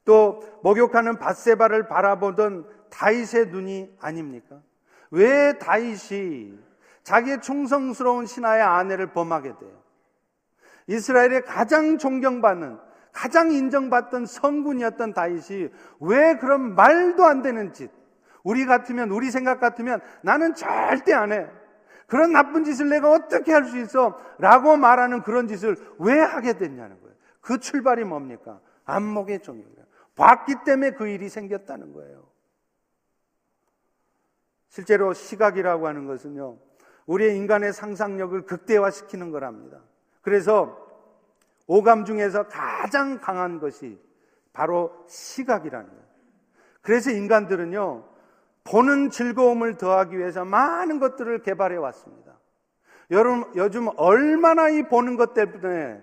또 0.06 0.42
목욕하는 0.64 1.18
바세바를 1.18 1.88
바라보던 1.88 2.68
다윗의 2.90 3.48
눈이 3.48 3.98
아닙니까? 4.00 4.62
왜 5.12 5.58
다윗이 5.58 6.58
자기의 7.04 7.42
충성스러운 7.42 8.26
신하의 8.26 8.62
아내를 8.62 9.14
범하게 9.14 9.58
돼요? 9.58 9.82
이스라엘의 10.88 11.46
가장 11.46 11.98
존경받는 11.98 12.80
가장 13.12 13.52
인정받던 13.52 14.26
성군이었던 14.26 15.14
다윗이 15.14 15.70
왜 16.00 16.38
그런 16.38 16.76
말도 16.76 17.26
안 17.26 17.42
되는 17.42 17.74
짓 17.74 17.92
우리 18.44 18.66
같으면 18.66 19.12
우리 19.12 19.32
생각 19.32 19.60
같으면 19.60 20.00
나는 20.22 20.56
절대 20.56 21.14
안 21.14 21.32
해. 21.32 21.48
그런 22.12 22.34
나쁜 22.34 22.66
짓을 22.66 22.90
내가 22.90 23.10
어떻게 23.10 23.54
할 23.54 23.64
수 23.64 23.78
있어? 23.80 24.20
라고 24.38 24.76
말하는 24.76 25.22
그런 25.24 25.48
짓을 25.48 25.78
왜 25.98 26.20
하게 26.20 26.58
됐냐는 26.58 27.00
거예요. 27.00 27.16
그 27.40 27.58
출발이 27.58 28.04
뭡니까? 28.04 28.60
안목의 28.84 29.40
종이에요. 29.40 29.70
봤기 30.18 30.56
때문에 30.66 30.92
그 30.92 31.08
일이 31.08 31.30
생겼다는 31.30 31.94
거예요. 31.94 32.28
실제로 34.68 35.14
시각이라고 35.14 35.88
하는 35.88 36.06
것은요, 36.06 36.58
우리의 37.06 37.38
인간의 37.38 37.72
상상력을 37.72 38.42
극대화시키는 38.42 39.32
거랍니다. 39.32 39.80
그래서 40.22 40.86
오감 41.66 42.04
중에서 42.04 42.50
가장 42.50 43.22
강한 43.22 43.62
것이 43.62 43.98
바로 44.52 45.06
시각이라는 45.08 45.88
거예요. 45.88 46.04
그래서 46.82 47.10
인간들은요, 47.10 48.11
보는 48.64 49.10
즐거움을 49.10 49.78
더하기 49.78 50.18
위해서 50.18 50.46
많은 50.46 51.00
것들을 51.00 51.42
개발해 51.42 51.78
왔습니다. 51.78 52.40
여러분, 53.10 53.46
요즘 53.56 53.88
얼마나 53.98 54.70
이 54.70 54.84
보는 54.84 55.18
것 55.18 55.34
때문에 55.34 56.02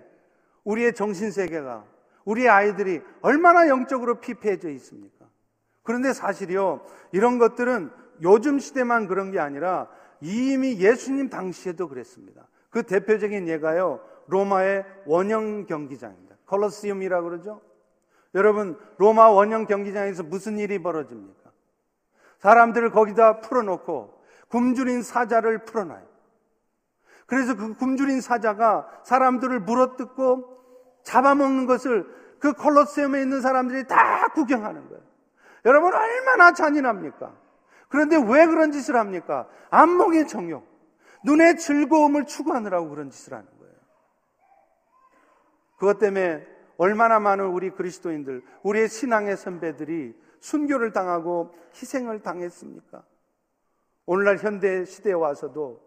우리의 0.63 0.93
정신세계가, 0.93 1.85
우리 2.25 2.47
아이들이 2.47 3.01
얼마나 3.21 3.67
영적으로 3.67 4.19
피폐해져 4.19 4.69
있습니까? 4.69 5.25
그런데 5.83 6.13
사실이요, 6.13 6.85
이런 7.11 7.39
것들은 7.39 7.89
요즘 8.21 8.59
시대만 8.59 9.07
그런 9.07 9.31
게 9.31 9.39
아니라 9.39 9.87
이미 10.21 10.77
예수님 10.79 11.29
당시에도 11.29 11.87
그랬습니다. 11.87 12.47
그 12.69 12.83
대표적인 12.83 13.47
예가요, 13.47 14.01
로마의 14.27 14.85
원형 15.05 15.65
경기장입니다. 15.65 16.35
콜로시움이라고 16.45 17.29
그러죠? 17.29 17.61
여러분, 18.35 18.77
로마 18.97 19.29
원형 19.29 19.65
경기장에서 19.65 20.21
무슨 20.23 20.59
일이 20.59 20.77
벌어집니까? 20.83 21.38
사람들을 22.39 22.91
거기다 22.91 23.41
풀어놓고 23.41 24.19
굶주린 24.49 25.03
사자를 25.03 25.65
풀어놔요. 25.65 26.07
그래서 27.27 27.55
그 27.55 27.75
굶주린 27.75 28.21
사자가 28.21 28.87
사람들을 29.03 29.59
물어뜯고 29.59 30.57
잡아먹는 31.03 31.67
것을 31.67 32.07
그 32.39 32.53
콜로세움에 32.53 33.21
있는 33.21 33.41
사람들이 33.41 33.87
다 33.87 34.27
구경하는 34.33 34.87
거예요. 34.89 35.03
여러분 35.65 35.93
얼마나 35.93 36.53
잔인합니까? 36.53 37.33
그런데 37.89 38.15
왜 38.17 38.45
그런 38.45 38.71
짓을 38.71 38.95
합니까? 38.95 39.47
안목의 39.69 40.27
정욕, 40.27 40.65
눈의 41.23 41.57
즐거움을 41.57 42.25
추구하느라고 42.25 42.89
그런 42.89 43.09
짓을 43.09 43.33
하는 43.33 43.45
거예요. 43.59 43.73
그것 45.77 45.99
때문에 45.99 46.47
얼마나 46.77 47.19
많은 47.19 47.45
우리 47.45 47.71
그리스도인들, 47.71 48.41
우리의 48.63 48.87
신앙의 48.87 49.37
선배들이 49.37 50.15
순교를 50.39 50.91
당하고 50.91 51.53
희생을 51.75 52.21
당했습니까? 52.21 53.03
오늘날 54.05 54.37
현대 54.37 54.85
시대에 54.85 55.13
와서도 55.13 55.81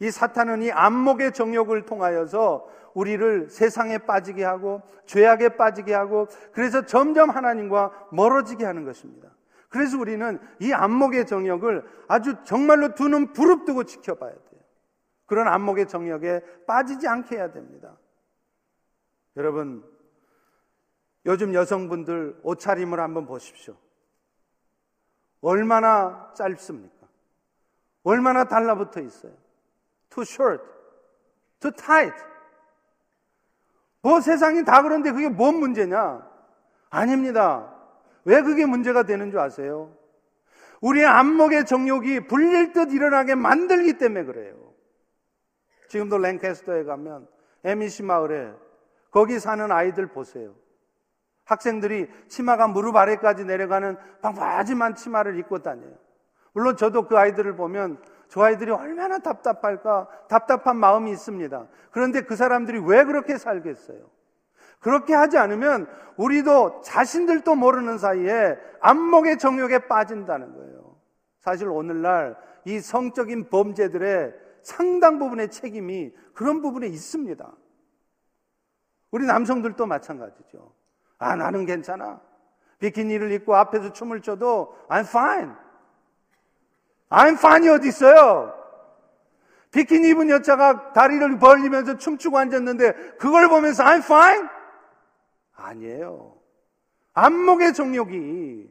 이 0.00 0.10
사탄은 0.10 0.62
이 0.62 0.70
안목의 0.70 1.32
정욕을 1.32 1.86
통하여서 1.86 2.68
우리를 2.94 3.48
세상에 3.48 3.98
빠지게 3.98 4.44
하고 4.44 4.82
죄악에 5.06 5.56
빠지게 5.56 5.94
하고 5.94 6.26
그래서 6.52 6.84
점점 6.84 7.30
하나님과 7.30 8.08
멀어지게 8.12 8.64
하는 8.64 8.84
것입니다. 8.84 9.30
그래서 9.68 9.98
우리는 9.98 10.38
이 10.60 10.72
안목의 10.72 11.26
정욕을 11.26 11.84
아주 12.08 12.36
정말로 12.44 12.94
두 12.94 13.08
눈 13.08 13.32
부릅뜨고 13.32 13.84
지켜봐야 13.84 14.32
돼요. 14.32 14.60
그런 15.24 15.48
안목의 15.48 15.88
정욕에 15.88 16.42
빠지지 16.66 17.08
않게 17.08 17.36
해야 17.36 17.50
됩니다. 17.52 17.96
여러분, 19.36 19.82
요즘 21.24 21.54
여성분들 21.54 22.40
옷차림을 22.42 23.00
한번 23.00 23.24
보십시오. 23.24 23.76
얼마나 25.42 26.32
짧습니까? 26.34 27.06
얼마나 28.04 28.44
달라붙어 28.44 29.00
있어요? 29.00 29.32
Too 30.08 30.22
short, 30.26 30.64
too 31.60 31.72
tight. 31.72 32.16
뭐 34.00 34.20
세상이 34.20 34.64
다 34.64 34.82
그런데 34.82 35.12
그게 35.12 35.28
뭔 35.28 35.56
문제냐? 35.56 36.26
아닙니다. 36.90 37.72
왜 38.24 38.42
그게 38.42 38.66
문제가 38.66 39.02
되는 39.02 39.30
줄 39.30 39.40
아세요? 39.40 39.94
우리의 40.80 41.06
안목의 41.06 41.66
정욕이 41.66 42.26
불릴 42.26 42.72
듯 42.72 42.92
일어나게 42.92 43.34
만들기 43.34 43.98
때문에 43.98 44.24
그래요. 44.24 44.56
지금도 45.88 46.18
랭캐스터에 46.18 46.84
가면 46.84 47.28
에미시 47.64 48.02
마을에 48.02 48.52
거기 49.10 49.38
사는 49.38 49.70
아이들 49.70 50.06
보세요. 50.06 50.54
학생들이 51.44 52.08
치마가 52.28 52.66
무릎 52.68 52.96
아래까지 52.96 53.44
내려가는 53.44 53.96
방바지만 54.20 54.94
치마를 54.94 55.38
입고 55.38 55.62
다녀요. 55.62 55.92
물론 56.52 56.76
저도 56.76 57.06
그 57.06 57.18
아이들을 57.18 57.56
보면 57.56 57.98
저 58.28 58.42
아이들이 58.42 58.70
얼마나 58.70 59.18
답답할까 59.18 60.08
답답한 60.28 60.76
마음이 60.76 61.10
있습니다. 61.10 61.66
그런데 61.90 62.22
그 62.22 62.36
사람들이 62.36 62.80
왜 62.84 63.04
그렇게 63.04 63.36
살겠어요? 63.36 63.98
그렇게 64.80 65.14
하지 65.14 65.38
않으면 65.38 65.86
우리도 66.16 66.80
자신들도 66.82 67.54
모르는 67.54 67.98
사이에 67.98 68.56
안목의 68.80 69.38
정욕에 69.38 69.86
빠진다는 69.86 70.54
거예요. 70.54 70.96
사실 71.38 71.68
오늘날 71.68 72.36
이 72.64 72.80
성적인 72.80 73.48
범죄들의 73.50 74.34
상당 74.62 75.18
부분의 75.18 75.50
책임이 75.50 76.12
그런 76.34 76.62
부분에 76.62 76.86
있습니다. 76.86 77.52
우리 79.10 79.26
남성들도 79.26 79.84
마찬가지죠. 79.86 80.72
아, 81.22 81.36
나는 81.36 81.66
괜찮아. 81.66 82.20
비키니를 82.80 83.30
입고 83.32 83.54
앞에서 83.54 83.92
춤을 83.92 84.22
춰도 84.22 84.76
I'm 84.88 85.06
fine. 85.06 85.52
I'm 87.10 87.38
fine이 87.38 87.68
어디 87.68 87.88
있어요? 87.88 88.58
비키니 89.70 90.10
입은 90.10 90.28
여자가 90.30 90.92
다리를 90.92 91.38
벌리면서 91.38 91.96
춤추고 91.96 92.36
앉았는데 92.38 93.16
그걸 93.18 93.48
보면서 93.48 93.84
I'm 93.84 93.98
fine? 93.98 94.48
아니에요. 95.54 96.36
안목의 97.14 97.72
정욕이 97.72 98.68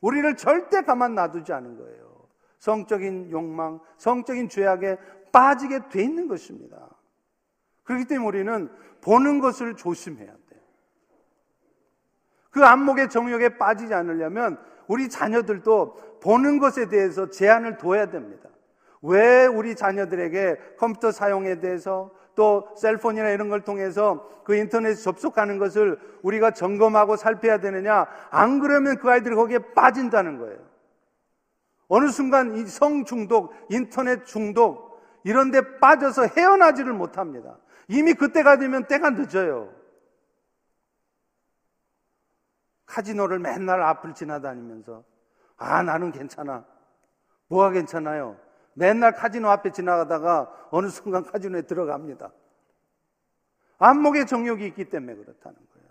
우리를 0.00 0.36
절대 0.36 0.82
가만 0.82 1.14
놔두지 1.14 1.52
않은 1.52 1.78
거예요. 1.78 2.28
성적인 2.58 3.30
욕망, 3.30 3.78
성적인 3.98 4.48
죄악에 4.48 4.98
빠지게 5.32 5.88
돼 5.90 6.02
있는 6.02 6.28
것입니다. 6.28 6.88
그렇기 7.84 8.06
때문에 8.06 8.26
우리는 8.26 8.70
보는 9.00 9.40
것을 9.40 9.76
조심해야 9.76 10.26
돼요. 10.26 10.43
그 12.54 12.64
안목의 12.64 13.10
정욕에 13.10 13.58
빠지지 13.58 13.92
않으려면 13.92 14.58
우리 14.86 15.08
자녀들도 15.08 16.20
보는 16.22 16.60
것에 16.60 16.88
대해서 16.88 17.28
제한을 17.28 17.78
둬야 17.78 18.06
됩니다. 18.10 18.48
왜 19.02 19.44
우리 19.46 19.74
자녀들에게 19.74 20.76
컴퓨터 20.78 21.10
사용에 21.10 21.58
대해서 21.58 22.12
또 22.36 22.68
셀폰이나 22.76 23.30
이런 23.30 23.48
걸 23.48 23.62
통해서 23.62 24.30
그 24.44 24.54
인터넷에 24.54 24.94
접속하는 24.94 25.58
것을 25.58 25.98
우리가 26.22 26.52
점검하고 26.52 27.16
살펴야 27.16 27.58
되느냐? 27.58 28.06
안 28.30 28.60
그러면 28.60 28.98
그 28.98 29.10
아이들이 29.10 29.34
거기에 29.34 29.58
빠진다는 29.74 30.38
거예요. 30.38 30.58
어느 31.88 32.08
순간 32.08 32.56
이 32.56 32.64
성 32.66 33.04
중독, 33.04 33.52
인터넷 33.68 34.24
중독, 34.24 35.02
이런 35.24 35.50
데 35.50 35.78
빠져서 35.78 36.28
헤어나지를 36.28 36.92
못합니다. 36.92 37.56
이미 37.88 38.14
그때가 38.14 38.58
되면 38.58 38.84
때가 38.86 39.10
늦어요. 39.10 39.70
카지노를 42.94 43.40
맨날 43.40 43.82
앞을 43.82 44.14
지나다니면서, 44.14 45.02
아, 45.56 45.82
나는 45.82 46.12
괜찮아. 46.12 46.64
뭐가 47.48 47.70
괜찮아요? 47.70 48.38
맨날 48.74 49.14
카지노 49.14 49.48
앞에 49.48 49.72
지나가다가 49.72 50.68
어느 50.70 50.88
순간 50.88 51.24
카지노에 51.24 51.62
들어갑니다. 51.62 52.32
안목에 53.78 54.26
정욕이 54.26 54.66
있기 54.68 54.84
때문에 54.86 55.16
그렇다는 55.16 55.56
거예요. 55.74 55.88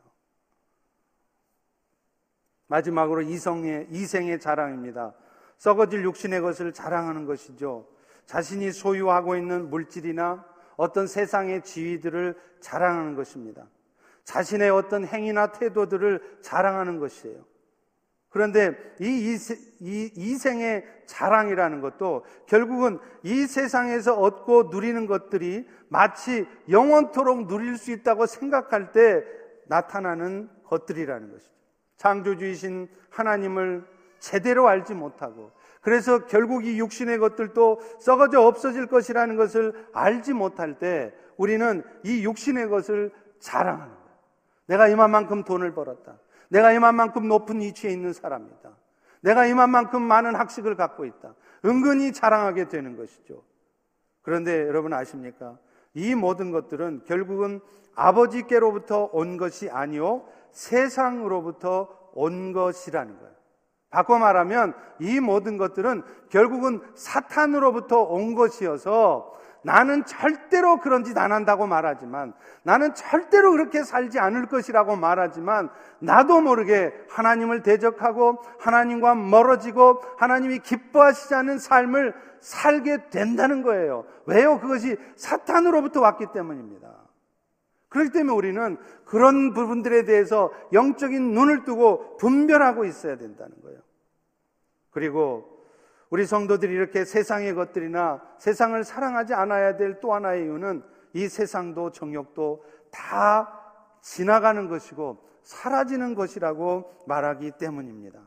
마지막으로 2.68 3.22
이성의, 3.22 3.88
이생의 3.90 4.40
자랑입니다. 4.40 5.14
썩어질 5.58 6.04
육신의 6.06 6.42
것을 6.42 6.74
자랑하는 6.74 7.26
것이죠. 7.26 7.88
자신이 8.26 8.72
소유하고 8.72 9.36
있는 9.36 9.70
물질이나 9.70 10.46
어떤 10.78 11.08
세상의 11.08 11.64
지위들을 11.64 12.40
자랑하는 12.62 13.16
것입니다. 13.16 13.68
자신의 14.24 14.70
어떤 14.70 15.06
행위나 15.06 15.48
태도들을 15.48 16.40
자랑하는 16.42 17.00
것이에요. 17.00 17.44
그런데 18.30 18.76
이, 19.00 19.38
이, 19.80 20.12
이 20.16 20.36
생의 20.36 20.84
자랑이라는 21.06 21.82
것도 21.82 22.26
결국은 22.48 22.98
이 23.22 23.46
세상에서 23.46 24.16
얻고 24.16 24.70
누리는 24.72 25.06
것들이 25.06 25.68
마치 25.88 26.48
영원토록 26.68 27.48
누릴 27.48 27.78
수 27.78 27.92
있다고 27.92 28.26
생각할 28.26 28.92
때 28.92 29.24
나타나는 29.68 30.50
것들이라는 30.64 31.32
것이죠. 31.32 31.54
창조주이신 31.98 32.90
하나님을 33.12 33.86
제대로 34.18 34.68
알지 34.68 34.96
못하고 34.96 35.52
그래서 35.82 36.26
결국 36.26 36.66
이 36.66 36.80
육신의 36.80 37.20
것들도 37.20 37.82
썩어져 38.00 38.42
없어질 38.42 38.88
것이라는 38.88 39.36
것을 39.36 39.88
알지 39.94 40.34
못할 40.34 40.80
때 40.80 41.14
우리는 41.38 41.84
이 42.04 42.24
육신의 42.24 42.70
것을 42.70 43.12
자랑하는. 43.40 44.03
내가 44.68 44.88
이만큼 44.88 45.44
돈을 45.44 45.74
벌었다. 45.74 46.18
내가 46.50 46.72
이만큼 46.72 47.28
높은 47.28 47.62
위치에 47.62 47.92
있는 47.92 48.14
사람이다. 48.14 48.72
내가 49.22 49.46
이만큼 49.46 50.02
많은 50.02 50.36
학식을 50.36 50.76
갖고 50.76 51.06
있다. 51.06 51.34
은근히 51.66 52.12
자랑하게 52.12 52.68
되는 52.68 52.98
것이죠. 52.98 53.44
그런데 54.22 54.68
여러분 54.68 54.94
아십니까? 54.94 55.58
이 55.94 56.16
모든 56.16 56.52
것들은 56.52 57.04
결국은 57.06 57.62
아버지께로부터 57.96 59.10
온 59.14 59.38
것이 59.38 59.70
아니요 59.70 60.26
세상으로부터 60.52 61.90
온 62.14 62.54
것이라는 62.54 63.18
거예요. 63.20 63.34
바꿔 63.90 64.18
말하면 64.18 64.74
이 65.00 65.20
모든 65.20 65.58
것들은 65.58 66.02
결국은 66.30 66.82
사탄으로부터 66.96 68.02
온 68.02 68.34
것이어서 68.34 69.34
나는 69.64 70.06
절대로 70.06 70.78
그런 70.80 71.04
짓 71.04 71.18
안 71.18 71.32
한다고 71.32 71.68
말하지만 71.68 72.34
나는 72.64 72.94
절대로 72.94 73.52
그렇게 73.52 73.84
살지 73.84 74.20
않을 74.20 74.48
것이라고 74.48 74.96
말하지만 74.96 75.70
나도 76.00 76.42
모르게 76.42 76.94
하나님을 77.10 77.64
대적하고 77.64 78.42
하나님과 78.60 79.16
멀어지고 79.16 80.02
하나님이 80.18 80.60
기뻐하시지 80.60 81.34
않는 81.36 81.60
삶을 81.60 82.14
살게 82.42 83.10
된다는 83.10 83.62
거예요. 83.62 84.06
왜요? 84.26 84.60
그것이 84.60 84.98
사탄으로부터 85.16 86.02
왔기 86.02 86.28
때문입니다. 86.34 86.92
그렇기 87.90 88.12
때문에 88.12 88.36
우리는 88.36 88.78
그런 89.06 89.54
부분들에 89.54 90.04
대해서 90.04 90.52
영적인 90.74 91.32
눈을 91.32 91.64
뜨고 91.64 92.18
분별하고 92.18 92.86
있어야 92.86 93.18
된다는 93.18 93.54
거예요. 93.62 93.80
그리고 94.90 95.53
우리 96.14 96.28
성도들이 96.28 96.72
이렇게 96.72 97.06
세상의 97.06 97.56
것들이나 97.56 98.22
세상을 98.38 98.84
사랑하지 98.84 99.34
않아야 99.34 99.78
될 99.78 100.00
또 100.00 100.14
하나의 100.14 100.44
이유는 100.44 100.84
이 101.14 101.28
세상도 101.28 101.92
정욕도 101.92 102.64
다 102.92 103.60
지나가는 104.00 104.68
것이고 104.68 105.18
사라지는 105.42 106.14
것이라고 106.14 107.06
말하기 107.08 107.54
때문입니다. 107.58 108.20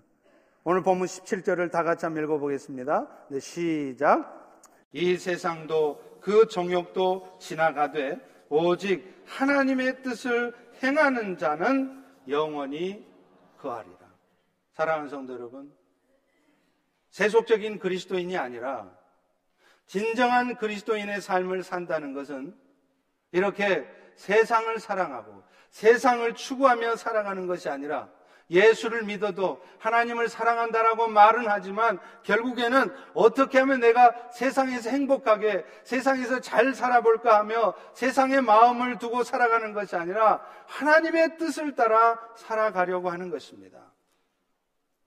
오늘 0.64 0.82
본문 0.82 1.07
17절을 1.07 1.70
다 1.70 1.84
같이 1.84 2.07
한번 2.07 2.24
읽어보겠습니다. 2.24 3.07
네, 3.28 3.39
시작. 3.39 4.66
이 4.91 5.16
세상도 5.16 6.18
그 6.20 6.49
정욕도 6.49 7.39
지나가되 7.39 8.18
오직 8.49 9.22
하나님의 9.26 10.03
뜻을 10.03 10.53
행하는 10.82 11.39
자는 11.39 12.05
영원히 12.26 13.07
거하리라. 13.59 14.11
사랑하는 14.72 15.09
성도 15.09 15.34
여러분, 15.34 15.72
세속적인 17.17 17.79
그리스도인이 17.79 18.37
아니라 18.37 18.91
진정한 19.87 20.55
그리스도인의 20.57 21.23
삶을 21.23 21.62
산다는 21.62 22.12
것은 22.12 22.55
이렇게 23.33 23.89
세상을 24.17 24.79
사랑하고 24.79 25.43
세상을 25.71 26.35
추구하며 26.35 26.97
살아가는 26.97 27.47
것이 27.47 27.71
아니라 27.71 28.11
예수를 28.51 29.05
믿어도 29.05 29.64
하나님을 29.79 30.29
사랑한다라고 30.29 31.09
말은 31.09 31.49
하지만 31.49 31.99
결국에는 32.23 32.95
어떻게 33.14 33.61
하면 33.61 33.81
내가 33.81 34.12
세상에서 34.31 34.91
행복하게 34.91 35.64
세상에서 35.85 36.41
잘 36.41 36.75
살아볼까 36.75 37.39
하며 37.39 37.73
세상의 37.95 38.43
마음을 38.43 38.99
두고 38.99 39.25
살아가는 39.25 39.73
것이 39.73 39.97
아니라 39.97 40.45
하나님의 40.67 41.39
뜻을 41.39 41.77
따라 41.77 42.21
살아가려고 42.37 43.09
하는 43.09 43.31
것입니다. 43.31 43.81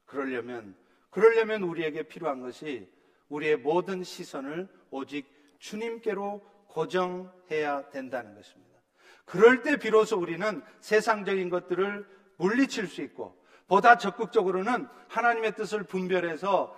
그러려면 0.08 0.76
그러려면 1.10 1.64
우리에게 1.64 2.04
필요한 2.04 2.42
것이 2.42 2.90
우리의 3.30 3.58
모든 3.58 4.04
시선을 4.04 4.68
오직 4.92 5.28
주님께로 5.60 6.42
고정해야 6.68 7.90
된다는 7.90 8.36
것입니다. 8.36 8.80
그럴 9.26 9.62
때 9.62 9.78
비로소 9.78 10.18
우리는 10.18 10.62
세상적인 10.80 11.50
것들을 11.50 12.08
물리칠 12.38 12.88
수 12.88 13.02
있고 13.02 13.40
보다 13.68 13.98
적극적으로는 13.98 14.88
하나님의 15.08 15.56
뜻을 15.56 15.84
분별해서 15.84 16.76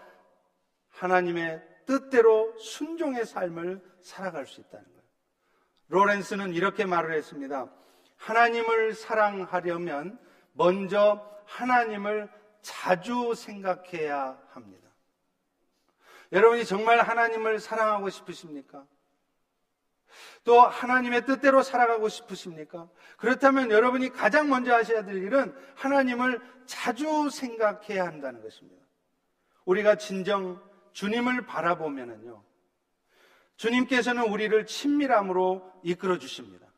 하나님의 0.89 1.61
뜻대로 1.85 2.57
순종의 2.57 3.25
삶을 3.25 3.81
살아갈 4.01 4.45
수 4.45 4.59
있다는 4.59 4.85
거예요. 4.85 5.01
로렌스는 5.87 6.53
이렇게 6.53 6.85
말을 6.85 7.13
했습니다. 7.13 7.71
하나님을 8.17 8.93
사랑하려면 8.93 10.19
먼저 10.53 11.25
하나님을 11.45 12.29
자주 12.61 13.33
생각해야 13.35 14.39
합니다. 14.51 14.89
여러분이 16.31 16.65
정말 16.65 16.99
하나님을 16.99 17.59
사랑하고 17.59 18.09
싶으십니까? 18.09 18.85
또 20.43 20.61
하나님의 20.61 21.25
뜻대로 21.25 21.61
살아가고 21.63 22.09
싶으십니까? 22.09 22.89
그렇다면 23.17 23.71
여러분이 23.71 24.09
가장 24.09 24.49
먼저 24.49 24.73
하셔야 24.73 25.03
될 25.03 25.17
일은 25.17 25.55
하나님을 25.75 26.41
자주 26.65 27.29
생각해야 27.29 28.05
한다는 28.05 28.41
것입니다. 28.41 28.83
우리가 29.65 29.95
진정 29.95 30.61
주님을 30.93 31.45
바라보면은요. 31.45 32.43
주님께서는 33.57 34.23
우리를 34.23 34.65
친밀함으로 34.65 35.71
이끌어 35.83 36.17
주십니다. 36.17 36.70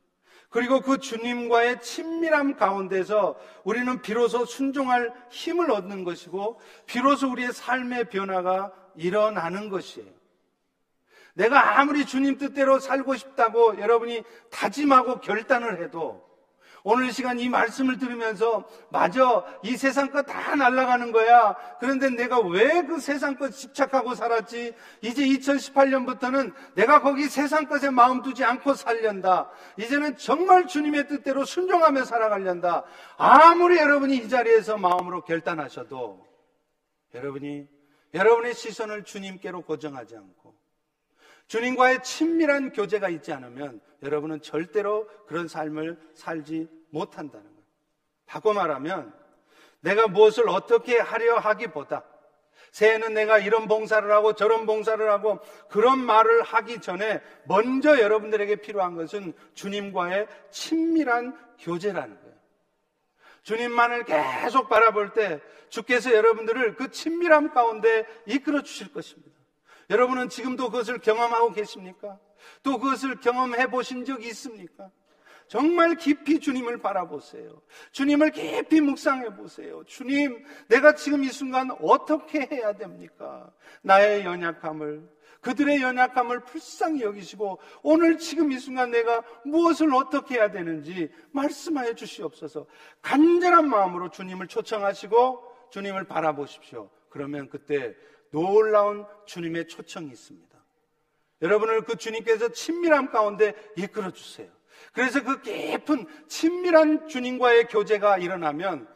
그리고 0.53 0.81
그 0.81 0.99
주님과의 0.99 1.81
친밀함 1.81 2.57
가운데서 2.57 3.35
우리는 3.63 4.03
비로소 4.03 4.45
순종할 4.45 5.11
힘을 5.31 5.71
얻는 5.71 6.03
것이고 6.03 6.61
비로소 6.85 7.31
우리의 7.31 7.51
삶의 7.51 8.11
변화가 8.11 8.71
일어나는 8.95 9.69
것이에요. 9.69 10.11
내가 11.33 11.79
아무리 11.79 12.05
주님 12.05 12.37
뜻대로 12.37 12.77
살고 12.77 13.15
싶다고 13.15 13.79
여러분이 13.79 14.23
다짐하고 14.51 15.21
결단을 15.21 15.83
해도 15.83 16.23
오늘 16.85 17.13
시간 17.13 17.39
이 17.39 17.47
말씀을 17.47 17.97
들으면서 17.97 18.67
맞아 18.89 19.43
이 19.63 19.77
세상 19.77 20.11
것다 20.11 20.55
날아가는 20.55 21.11
거야. 21.13 21.55
그런데 21.79 22.09
내가 22.09 22.39
왜 22.39 22.83
그 22.83 22.99
세상 22.99 23.35
것 23.37 23.51
집착하고 23.51 24.15
살았지? 24.15 24.75
이제 25.01 25.23
2018년부터는 25.23 26.53
내가 26.75 27.01
거기 27.01 27.23
세상 27.23 27.65
것에 27.65 27.89
마음 27.89 28.21
두지 28.21 28.43
않고 28.43 28.73
살련다. 28.73 29.49
이제는 29.77 30.17
정말 30.17 30.67
주님의 30.67 31.07
뜻대로 31.07 31.45
순종하며 31.45 32.03
살아가련다. 32.03 32.83
아무리 33.17 33.77
여러분이 33.77 34.17
이 34.17 34.29
자리에서 34.29 34.77
마음으로 34.77 35.23
결단하셔도 35.23 36.25
여러분이 37.13 37.67
여러분의 38.13 38.53
시선을 38.53 39.03
주님께로 39.03 39.61
고정하지 39.61 40.15
않고 40.17 40.55
주님과의 41.47 42.03
친밀한 42.03 42.71
교제가 42.71 43.09
있지 43.09 43.31
않으면 43.33 43.81
여러분은 44.01 44.41
절대로 44.41 45.07
그런 45.27 45.47
삶을 45.47 45.99
살지 46.13 46.67
못한다는 46.89 47.45
거예요. 47.45 47.63
바꿔 48.25 48.53
말하면 48.53 49.13
내가 49.81 50.07
무엇을 50.07 50.49
어떻게 50.49 50.97
하려 50.97 51.37
하기보다 51.37 52.03
새해는 52.71 53.13
내가 53.13 53.37
이런 53.37 53.67
봉사를 53.67 54.09
하고 54.11 54.33
저런 54.33 54.65
봉사를 54.65 55.07
하고 55.11 55.39
그런 55.69 55.99
말을 55.99 56.41
하기 56.41 56.81
전에 56.81 57.21
먼저 57.45 57.99
여러분들에게 57.99 58.57
필요한 58.57 58.95
것은 58.95 59.33
주님과의 59.53 60.27
친밀한 60.49 61.37
교제라는 61.59 62.19
거예요. 62.19 62.33
주님만을 63.43 64.05
계속 64.05 64.69
바라볼 64.69 65.13
때 65.13 65.39
주께서 65.69 66.13
여러분들을 66.13 66.75
그 66.75 66.89
친밀함 66.89 67.53
가운데 67.53 68.07
이끌어 68.25 68.63
주실 68.63 68.91
것입니다. 68.91 69.32
여러분은 69.93 70.29
지금도 70.29 70.71
그것을 70.71 70.97
경험하고 70.97 71.53
계십니까? 71.53 72.19
또 72.63 72.79
그것을 72.79 73.19
경험해 73.19 73.67
보신 73.67 74.05
적이 74.05 74.27
있습니까? 74.29 74.89
정말 75.47 75.95
깊이 75.95 76.39
주님을 76.39 76.79
바라보세요. 76.79 77.61
주님을 77.91 78.31
깊이 78.31 78.81
묵상해 78.81 79.35
보세요. 79.35 79.83
주님, 79.85 80.43
내가 80.67 80.95
지금 80.95 81.23
이 81.23 81.27
순간 81.27 81.69
어떻게 81.79 82.47
해야 82.51 82.73
됩니까? 82.73 83.51
나의 83.83 84.25
연약함을, 84.25 85.07
그들의 85.41 85.81
연약함을 85.81 86.45
불쌍히 86.45 87.03
여기시고 87.03 87.59
오늘 87.83 88.17
지금 88.17 88.51
이 88.51 88.57
순간 88.57 88.89
내가 88.89 89.21
무엇을 89.45 89.93
어떻게 89.93 90.35
해야 90.35 90.49
되는지 90.49 91.11
말씀하여 91.33 91.93
주시옵소서. 91.93 92.65
간절한 93.03 93.69
마음으로 93.69 94.09
주님을 94.09 94.47
초청하시고 94.47 95.69
주님을 95.69 96.05
바라보십시오. 96.05 96.89
그러면 97.09 97.47
그때 97.49 97.93
놀라운 98.33 99.05
주님의 99.25 99.67
초청이 99.67 100.09
있습니다. 100.09 100.57
여러분을 101.43 101.83
그 101.83 101.95
주님께서 101.95 102.49
친밀함 102.49 103.11
가운데 103.11 103.53
이끌어 103.77 104.11
주세요. 104.11 104.49
그래서 104.91 105.23
그 105.23 105.41
깊은 105.41 106.07
친밀한 106.27 107.07
주님과의 107.07 107.67
교제가 107.67 108.17
일어나면 108.17 108.87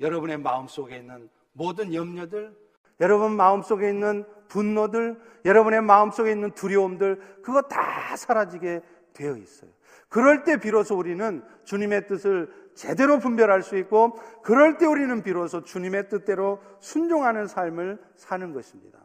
여러분의 0.00 0.38
마음 0.38 0.66
속에 0.66 0.96
있는 0.96 1.30
모든 1.52 1.94
염려들, 1.94 2.54
여러분 3.00 3.36
마음 3.36 3.62
속에 3.62 3.88
있는 3.88 4.24
분노들, 4.48 5.20
여러분의 5.44 5.82
마음 5.82 6.10
속에 6.10 6.32
있는 6.32 6.50
두려움들, 6.50 7.40
그거 7.42 7.62
다 7.62 8.16
사라지게 8.16 8.80
되어 9.12 9.36
있어요. 9.36 9.70
그럴 10.08 10.44
때 10.44 10.58
비로소 10.58 10.96
우리는 10.96 11.42
주님의 11.64 12.06
뜻을 12.06 12.52
제대로 12.74 13.18
분별할 13.18 13.62
수 13.62 13.76
있고, 13.78 14.18
그럴 14.42 14.78
때 14.78 14.86
우리는 14.86 15.22
비로소 15.22 15.62
주님의 15.64 16.08
뜻대로 16.08 16.60
순종하는 16.80 17.46
삶을 17.46 17.98
사는 18.14 18.52
것입니다. 18.52 18.98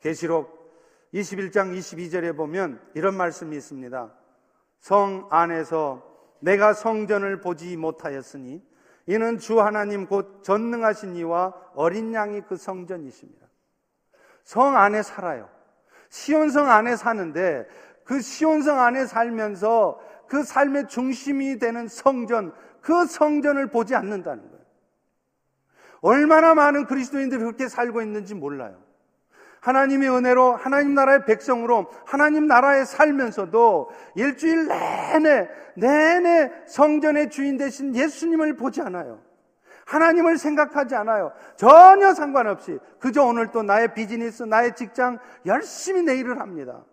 계시록 0.00 0.64
21장 1.14 1.76
22절에 1.76 2.36
보면 2.36 2.80
이런 2.94 3.16
말씀이 3.16 3.56
있습니다. 3.56 4.12
성 4.80 5.28
안에서 5.30 6.02
내가 6.40 6.74
성전을 6.74 7.40
보지 7.40 7.76
못하였으니 7.76 8.62
이는 9.06 9.38
주 9.38 9.60
하나님 9.60 10.06
곧 10.06 10.42
전능하신 10.42 11.16
이와 11.16 11.54
어린 11.74 12.12
양이 12.12 12.40
그 12.42 12.56
성전이십니다. 12.56 13.46
성 14.42 14.76
안에 14.76 15.02
살아요. 15.02 15.48
시온성 16.10 16.68
안에 16.68 16.96
사는데 16.96 17.66
그 18.04 18.20
시온성 18.20 18.78
안에 18.78 19.06
살면서 19.06 20.00
그 20.28 20.42
삶의 20.42 20.88
중심이 20.88 21.58
되는 21.58 21.88
성전, 21.88 22.52
그 22.80 23.06
성전을 23.06 23.68
보지 23.68 23.94
않는다는 23.94 24.42
거예요. 24.42 24.64
얼마나 26.00 26.54
많은 26.54 26.86
그리스도인들이 26.86 27.40
그렇게 27.40 27.68
살고 27.68 28.02
있는지 28.02 28.34
몰라요. 28.34 28.84
하나님의 29.60 30.10
은혜로 30.10 30.56
하나님 30.56 30.94
나라의 30.94 31.24
백성으로 31.24 31.86
하나님 32.04 32.46
나라에 32.46 32.84
살면서도 32.84 33.90
일주일 34.14 34.68
내내 34.68 35.48
내내 35.76 36.52
성전의 36.66 37.30
주인 37.30 37.56
되신 37.56 37.96
예수님을 37.96 38.56
보지 38.56 38.82
않아요. 38.82 39.22
하나님을 39.86 40.36
생각하지 40.36 40.94
않아요. 40.96 41.32
전혀 41.56 42.12
상관없이 42.12 42.78
그저 42.98 43.24
오늘 43.24 43.50
또 43.50 43.62
나의 43.62 43.94
비즈니스, 43.94 44.42
나의 44.42 44.74
직장 44.76 45.18
열심히 45.46 46.02
내 46.02 46.16
일을 46.16 46.40
합니다. 46.40 46.84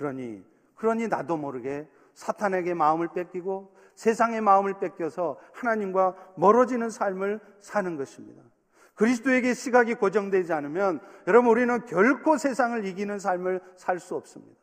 그러니 0.00 0.42
그러니 0.76 1.08
나도 1.08 1.36
모르게 1.36 1.86
사탄에게 2.14 2.72
마음을 2.72 3.08
뺏기고 3.12 3.76
세상의 3.96 4.40
마음을 4.40 4.78
뺏겨서 4.80 5.38
하나님과 5.52 6.14
멀어지는 6.38 6.88
삶을 6.88 7.38
사는 7.60 7.96
것입니다. 7.98 8.42
그리스도에게 8.94 9.52
시각이 9.52 9.94
고정되지 9.94 10.54
않으면 10.54 11.00
여러분 11.26 11.50
우리는 11.50 11.84
결코 11.84 12.38
세상을 12.38 12.82
이기는 12.86 13.18
삶을 13.18 13.60
살 13.76 13.98
수 13.98 14.16
없습니다. 14.16 14.58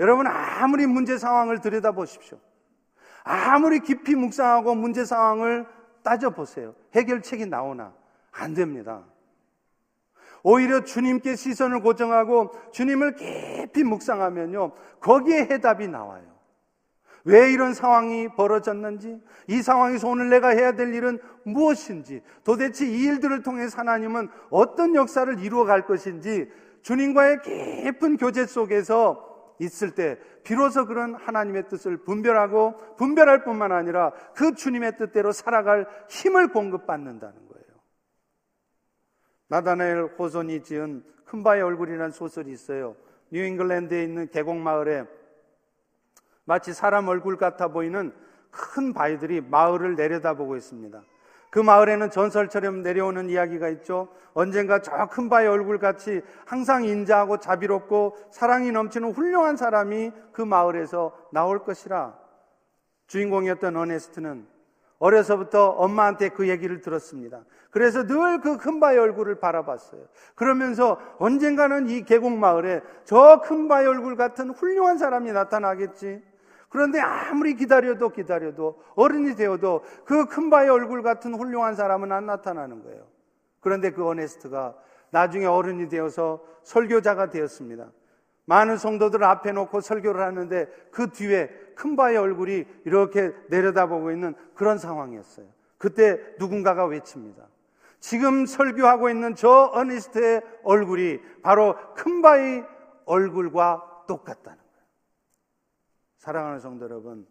여러분 0.00 0.26
아무리 0.26 0.86
문제 0.86 1.16
상황을 1.16 1.60
들여다보십시오. 1.60 2.38
아무리 3.22 3.78
깊이 3.78 4.16
묵상하고 4.16 4.74
문제 4.74 5.04
상황을 5.04 5.64
따져보세요. 6.02 6.74
해결책이 6.92 7.46
나오나? 7.46 7.94
안 8.32 8.54
됩니다. 8.54 9.04
오히려 10.48 10.84
주님께 10.84 11.34
시선을 11.34 11.80
고정하고 11.80 12.52
주님을 12.70 13.16
깊이 13.16 13.82
묵상하면요. 13.82 14.70
거기에 15.00 15.40
해답이 15.50 15.88
나와요. 15.88 16.22
왜 17.24 17.50
이런 17.50 17.74
상황이 17.74 18.28
벌어졌는지, 18.28 19.20
이 19.48 19.60
상황에서 19.60 20.06
오늘 20.06 20.30
내가 20.30 20.50
해야 20.50 20.70
될 20.70 20.94
일은 20.94 21.18
무엇인지, 21.44 22.22
도대체 22.44 22.86
이 22.86 23.06
일들을 23.06 23.42
통해 23.42 23.66
하나님은 23.74 24.28
어떤 24.50 24.94
역사를 24.94 25.36
이루어 25.40 25.64
갈 25.64 25.84
것인지, 25.84 26.48
주님과의 26.82 27.42
깊은 27.42 28.16
교제 28.16 28.46
속에서 28.46 29.56
있을 29.58 29.96
때, 29.96 30.16
비로소 30.44 30.86
그런 30.86 31.16
하나님의 31.16 31.66
뜻을 31.66 31.96
분별하고, 32.04 32.94
분별할 32.96 33.42
뿐만 33.42 33.72
아니라 33.72 34.12
그 34.36 34.54
주님의 34.54 34.96
뜻대로 34.96 35.32
살아갈 35.32 35.88
힘을 36.08 36.52
공급받는다는. 36.52 37.45
나다나엘 39.48 40.14
호손이 40.18 40.62
지은 40.62 41.04
큰 41.24 41.42
바의 41.42 41.62
얼굴이라는 41.62 42.10
소설이 42.10 42.50
있어요. 42.52 42.96
뉴잉글랜드에 43.30 44.02
있는 44.02 44.28
계곡 44.30 44.56
마을에 44.56 45.04
마치 46.44 46.72
사람 46.72 47.08
얼굴 47.08 47.36
같아 47.36 47.68
보이는 47.68 48.12
큰 48.50 48.92
바위들이 48.92 49.40
마을을 49.40 49.96
내려다보고 49.96 50.56
있습니다. 50.56 51.02
그 51.50 51.58
마을에는 51.60 52.10
전설처럼 52.10 52.82
내려오는 52.82 53.28
이야기가 53.30 53.68
있죠. 53.70 54.08
언젠가 54.34 54.82
저 54.82 55.06
큰 55.06 55.28
바위 55.28 55.46
얼굴 55.46 55.78
같이 55.78 56.20
항상 56.44 56.84
인자하고 56.84 57.38
자비롭고 57.38 58.16
사랑이 58.30 58.70
넘치는 58.72 59.12
훌륭한 59.12 59.56
사람이 59.56 60.12
그 60.32 60.42
마을에서 60.42 61.16
나올 61.32 61.64
것이라. 61.64 62.18
주인공이었던 63.06 63.76
어네스트는 63.76 64.46
어려서부터 64.98 65.68
엄마한테 65.70 66.30
그 66.30 66.48
얘기를 66.48 66.80
들었습니다. 66.80 67.44
그래서 67.70 68.06
늘 68.06 68.40
그 68.40 68.56
큰 68.56 68.80
바위 68.80 68.96
얼굴을 68.98 69.38
바라봤어요. 69.40 70.02
그러면서 70.34 70.98
언젠가는 71.18 71.88
이 71.88 72.02
계곡 72.04 72.32
마을에 72.32 72.80
저 73.04 73.40
큰 73.42 73.68
바위 73.68 73.86
얼굴 73.86 74.16
같은 74.16 74.50
훌륭한 74.50 74.96
사람이 74.98 75.32
나타나겠지. 75.32 76.22
그런데 76.70 76.98
아무리 77.00 77.54
기다려도 77.54 78.10
기다려도 78.10 78.82
어른이 78.94 79.36
되어도 79.36 79.82
그 80.04 80.26
큰 80.26 80.50
바의 80.50 80.68
얼굴 80.70 81.02
같은 81.02 81.34
훌륭한 81.34 81.74
사람은 81.74 82.10
안 82.12 82.26
나타나는 82.26 82.82
거예요. 82.82 83.06
그런데 83.60 83.90
그 83.90 84.06
어네스트가 84.06 84.74
나중에 85.10 85.46
어른이 85.46 85.88
되어서 85.88 86.42
설교자가 86.62 87.30
되었습니다. 87.30 87.90
많은 88.46 88.76
성도들 88.78 89.22
앞에 89.24 89.52
놓고 89.52 89.80
설교를 89.80 90.22
하는데 90.22 90.66
그 90.90 91.10
뒤에 91.10 91.50
큰 91.76 91.94
바의 91.94 92.16
얼굴이 92.16 92.64
이렇게 92.84 93.32
내려다보고 93.48 94.10
있는 94.10 94.34
그런 94.54 94.78
상황이었어요. 94.78 95.46
그때 95.78 96.18
누군가가 96.38 96.86
외칩니다. 96.86 97.46
지금 98.00 98.46
설교하고 98.46 99.10
있는 99.10 99.36
저 99.36 99.70
어니스트의 99.72 100.42
얼굴이 100.64 101.20
바로 101.42 101.76
큰 101.94 102.22
바의 102.22 102.64
얼굴과 103.04 104.04
똑같다는 104.08 104.58
사랑하는 106.18 106.58
성도 106.58 106.86
여러분, 106.86 107.24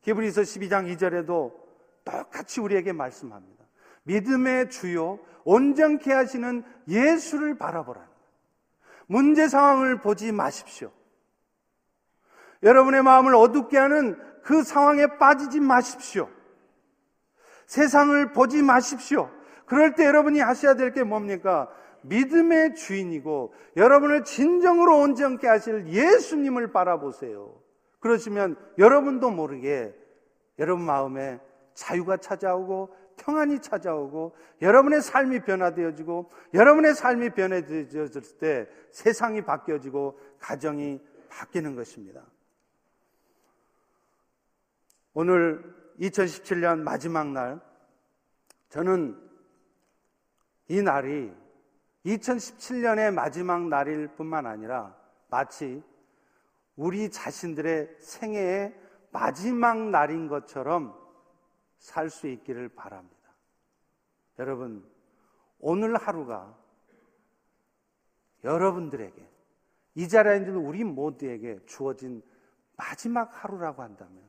히브리서 0.00 0.40
12장 0.40 0.96
2절에도 0.96 1.52
똑같이 2.06 2.58
우리에게 2.62 2.92
말씀합니다. 2.92 3.66
믿음의 4.04 4.70
주요 4.70 5.18
온전케 5.44 6.10
하시는 6.10 6.64
예수를 6.88 7.58
바라보라. 7.58 8.08
문제 9.06 9.46
상황을 9.46 10.00
보지 10.00 10.32
마십시오. 10.32 10.90
여러분의 12.62 13.02
마음을 13.02 13.34
어둡게 13.34 13.76
하는 13.78 14.18
그 14.42 14.62
상황에 14.62 15.18
빠지지 15.18 15.60
마십시오. 15.60 16.28
세상을 17.66 18.32
보지 18.32 18.62
마십시오. 18.62 19.30
그럴 19.66 19.94
때 19.94 20.06
여러분이 20.06 20.40
하셔야 20.40 20.74
될 20.74 20.92
게 20.92 21.02
뭡니까? 21.04 21.68
믿음의 22.02 22.74
주인이고 22.76 23.52
여러분을 23.76 24.24
진정으로 24.24 24.98
온전케 24.98 25.46
하실 25.46 25.86
예수님을 25.88 26.72
바라보세요. 26.72 27.54
그러시면 28.00 28.56
여러분도 28.78 29.30
모르게 29.30 29.94
여러분 30.58 30.84
마음에 30.86 31.40
자유가 31.74 32.16
찾아오고 32.16 32.94
평안이 33.18 33.60
찾아오고 33.60 34.36
여러분의 34.62 35.02
삶이 35.02 35.40
변화되어지고 35.40 36.30
여러분의 36.54 36.94
삶이 36.94 37.30
변해졌을 37.30 38.22
때 38.38 38.68
세상이 38.92 39.42
바뀌어지고 39.42 40.18
가정이 40.38 41.00
바뀌는 41.28 41.74
것입니다. 41.74 42.22
오늘 45.14 45.74
2017년 46.00 46.80
마지막 46.80 47.28
날 47.28 47.60
저는 48.68 49.18
이 50.68 50.82
날이 50.82 51.32
2017년의 52.04 53.12
마지막 53.12 53.66
날일 53.68 54.08
뿐만 54.08 54.46
아니라 54.46 54.96
마치 55.28 55.82
우리 56.76 57.10
자신들의 57.10 57.96
생애의 58.00 58.78
마지막 59.10 59.78
날인 59.90 60.28
것처럼 60.28 60.96
살 61.78 62.10
수 62.10 62.26
있기를 62.28 62.68
바랍니다. 62.70 63.16
여러분, 64.38 64.88
오늘 65.58 65.96
하루가 65.96 66.56
여러분들에게 68.44 69.28
이 69.94 70.08
자리에 70.08 70.36
있는 70.36 70.56
우리 70.56 70.84
모두에게 70.84 71.58
주어진 71.66 72.22
마지막 72.76 73.44
하루라고 73.44 73.82
한다면 73.82 74.27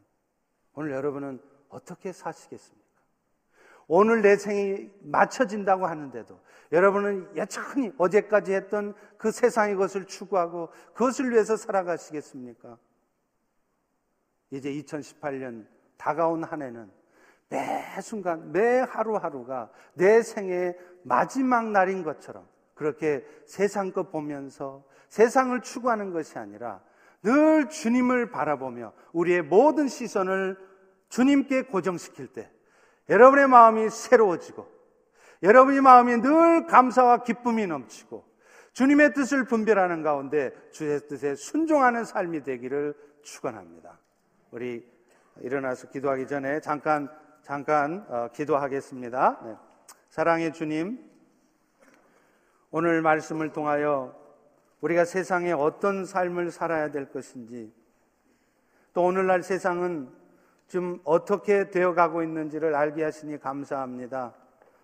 오늘 0.79 0.91
여러분은 0.91 1.41
어떻게 1.67 2.13
사시겠습니까? 2.13 2.87
오늘 3.89 4.21
내 4.21 4.37
생이 4.37 4.89
맞춰진다고 5.01 5.85
하는데도 5.85 6.39
여러분은 6.71 7.35
여전히 7.35 7.91
어제까지 7.97 8.53
했던 8.53 8.93
그 9.17 9.29
세상의 9.29 9.75
것을 9.75 10.05
추구하고 10.05 10.69
그것을 10.93 11.31
위해서 11.31 11.57
살아가시겠습니까? 11.57 12.77
이제 14.51 14.71
2018년 14.71 15.67
다가온 15.97 16.45
한 16.45 16.61
해는 16.61 16.89
매 17.49 17.99
순간, 18.01 18.53
매 18.53 18.79
하루하루가 18.79 19.69
내 19.95 20.21
생의 20.21 20.79
마지막 21.03 21.71
날인 21.71 22.03
것처럼 22.03 22.47
그렇게 22.73 23.25
세상 23.45 23.91
것 23.91 24.11
보면서 24.11 24.85
세상을 25.09 25.59
추구하는 25.59 26.13
것이 26.13 26.39
아니라 26.39 26.81
늘 27.21 27.67
주님을 27.67 28.31
바라보며 28.31 28.93
우리의 29.11 29.41
모든 29.41 29.89
시선을 29.89 30.68
주님께 31.09 31.63
고정시킬 31.63 32.27
때 32.27 32.49
여러분의 33.09 33.47
마음이 33.47 33.89
새로워지고 33.89 34.67
여러분의 35.41 35.81
마음이 35.81 36.17
늘 36.17 36.67
감사와 36.67 37.23
기쁨이 37.23 37.65
넘치고 37.67 38.23
주님의 38.73 39.13
뜻을 39.13 39.45
분별하는 39.45 40.03
가운데 40.03 40.53
주의 40.71 40.99
뜻에 41.07 41.35
순종하는 41.35 42.05
삶이 42.05 42.43
되기를 42.43 42.93
축원합니다. 43.23 43.99
우리 44.51 44.87
일어나서 45.41 45.89
기도하기 45.89 46.27
전에 46.27 46.59
잠깐 46.61 47.09
잠깐 47.41 48.05
어, 48.09 48.29
기도하겠습니다. 48.33 49.39
네. 49.43 49.55
사랑의 50.09 50.53
주님, 50.53 50.99
오늘 52.71 53.01
말씀을 53.01 53.51
통하여 53.51 54.15
우리가 54.81 55.05
세상에 55.05 55.51
어떤 55.51 56.05
삶을 56.05 56.51
살아야 56.51 56.91
될 56.91 57.09
것인지 57.11 57.73
또 58.93 59.03
오늘날 59.03 59.43
세상은 59.43 60.09
지금 60.69 60.99
어떻게 61.03 61.71
되어 61.71 61.95
가고 61.95 62.21
있는지를 62.21 62.75
알게 62.75 63.03
하시니 63.03 63.39
감사합니다. 63.39 64.35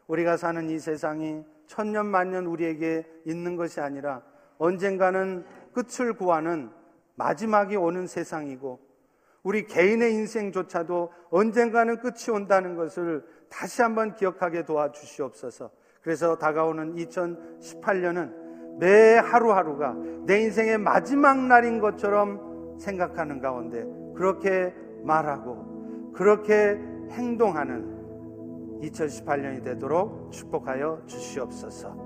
우리가 0.08 0.36
사는 0.36 0.68
이 0.68 0.80
세상이 0.80 1.44
천년 1.68 2.08
만년 2.08 2.48
우리에게 2.48 3.06
있는 3.24 3.56
것이 3.56 3.80
아니라 3.80 4.24
언젠가는 4.58 5.46
끝을 5.74 6.14
구하는 6.14 6.72
마지막이 7.16 7.76
오는 7.76 8.08
세상이고 8.08 8.80
우리 9.44 9.68
개인의 9.68 10.12
인생조차도 10.14 11.12
언젠가는 11.30 12.00
끝이 12.00 12.34
온다는 12.34 12.76
것을 12.76 13.24
다시 13.48 13.84
한번 13.84 14.16
기억하게 14.16 14.66
도와주시옵소서. 14.66 15.70
그래서 16.02 16.36
다가오는 16.40 16.96
2018년은 16.96 18.80
매 18.80 19.18
하루하루가 19.18 19.94
내 20.26 20.42
인생의 20.42 20.80
마지막 20.80 21.46
날인 21.46 21.80
것처럼 21.80 22.80
생각하는 22.80 23.40
가운데 23.40 23.86
그렇게 24.16 24.74
말하고 25.04 25.75
그렇게 26.16 26.80
행동하는 27.12 28.80
2018년이 28.82 29.64
되도록 29.64 30.32
축복하여 30.32 31.04
주시옵소서. 31.06 32.05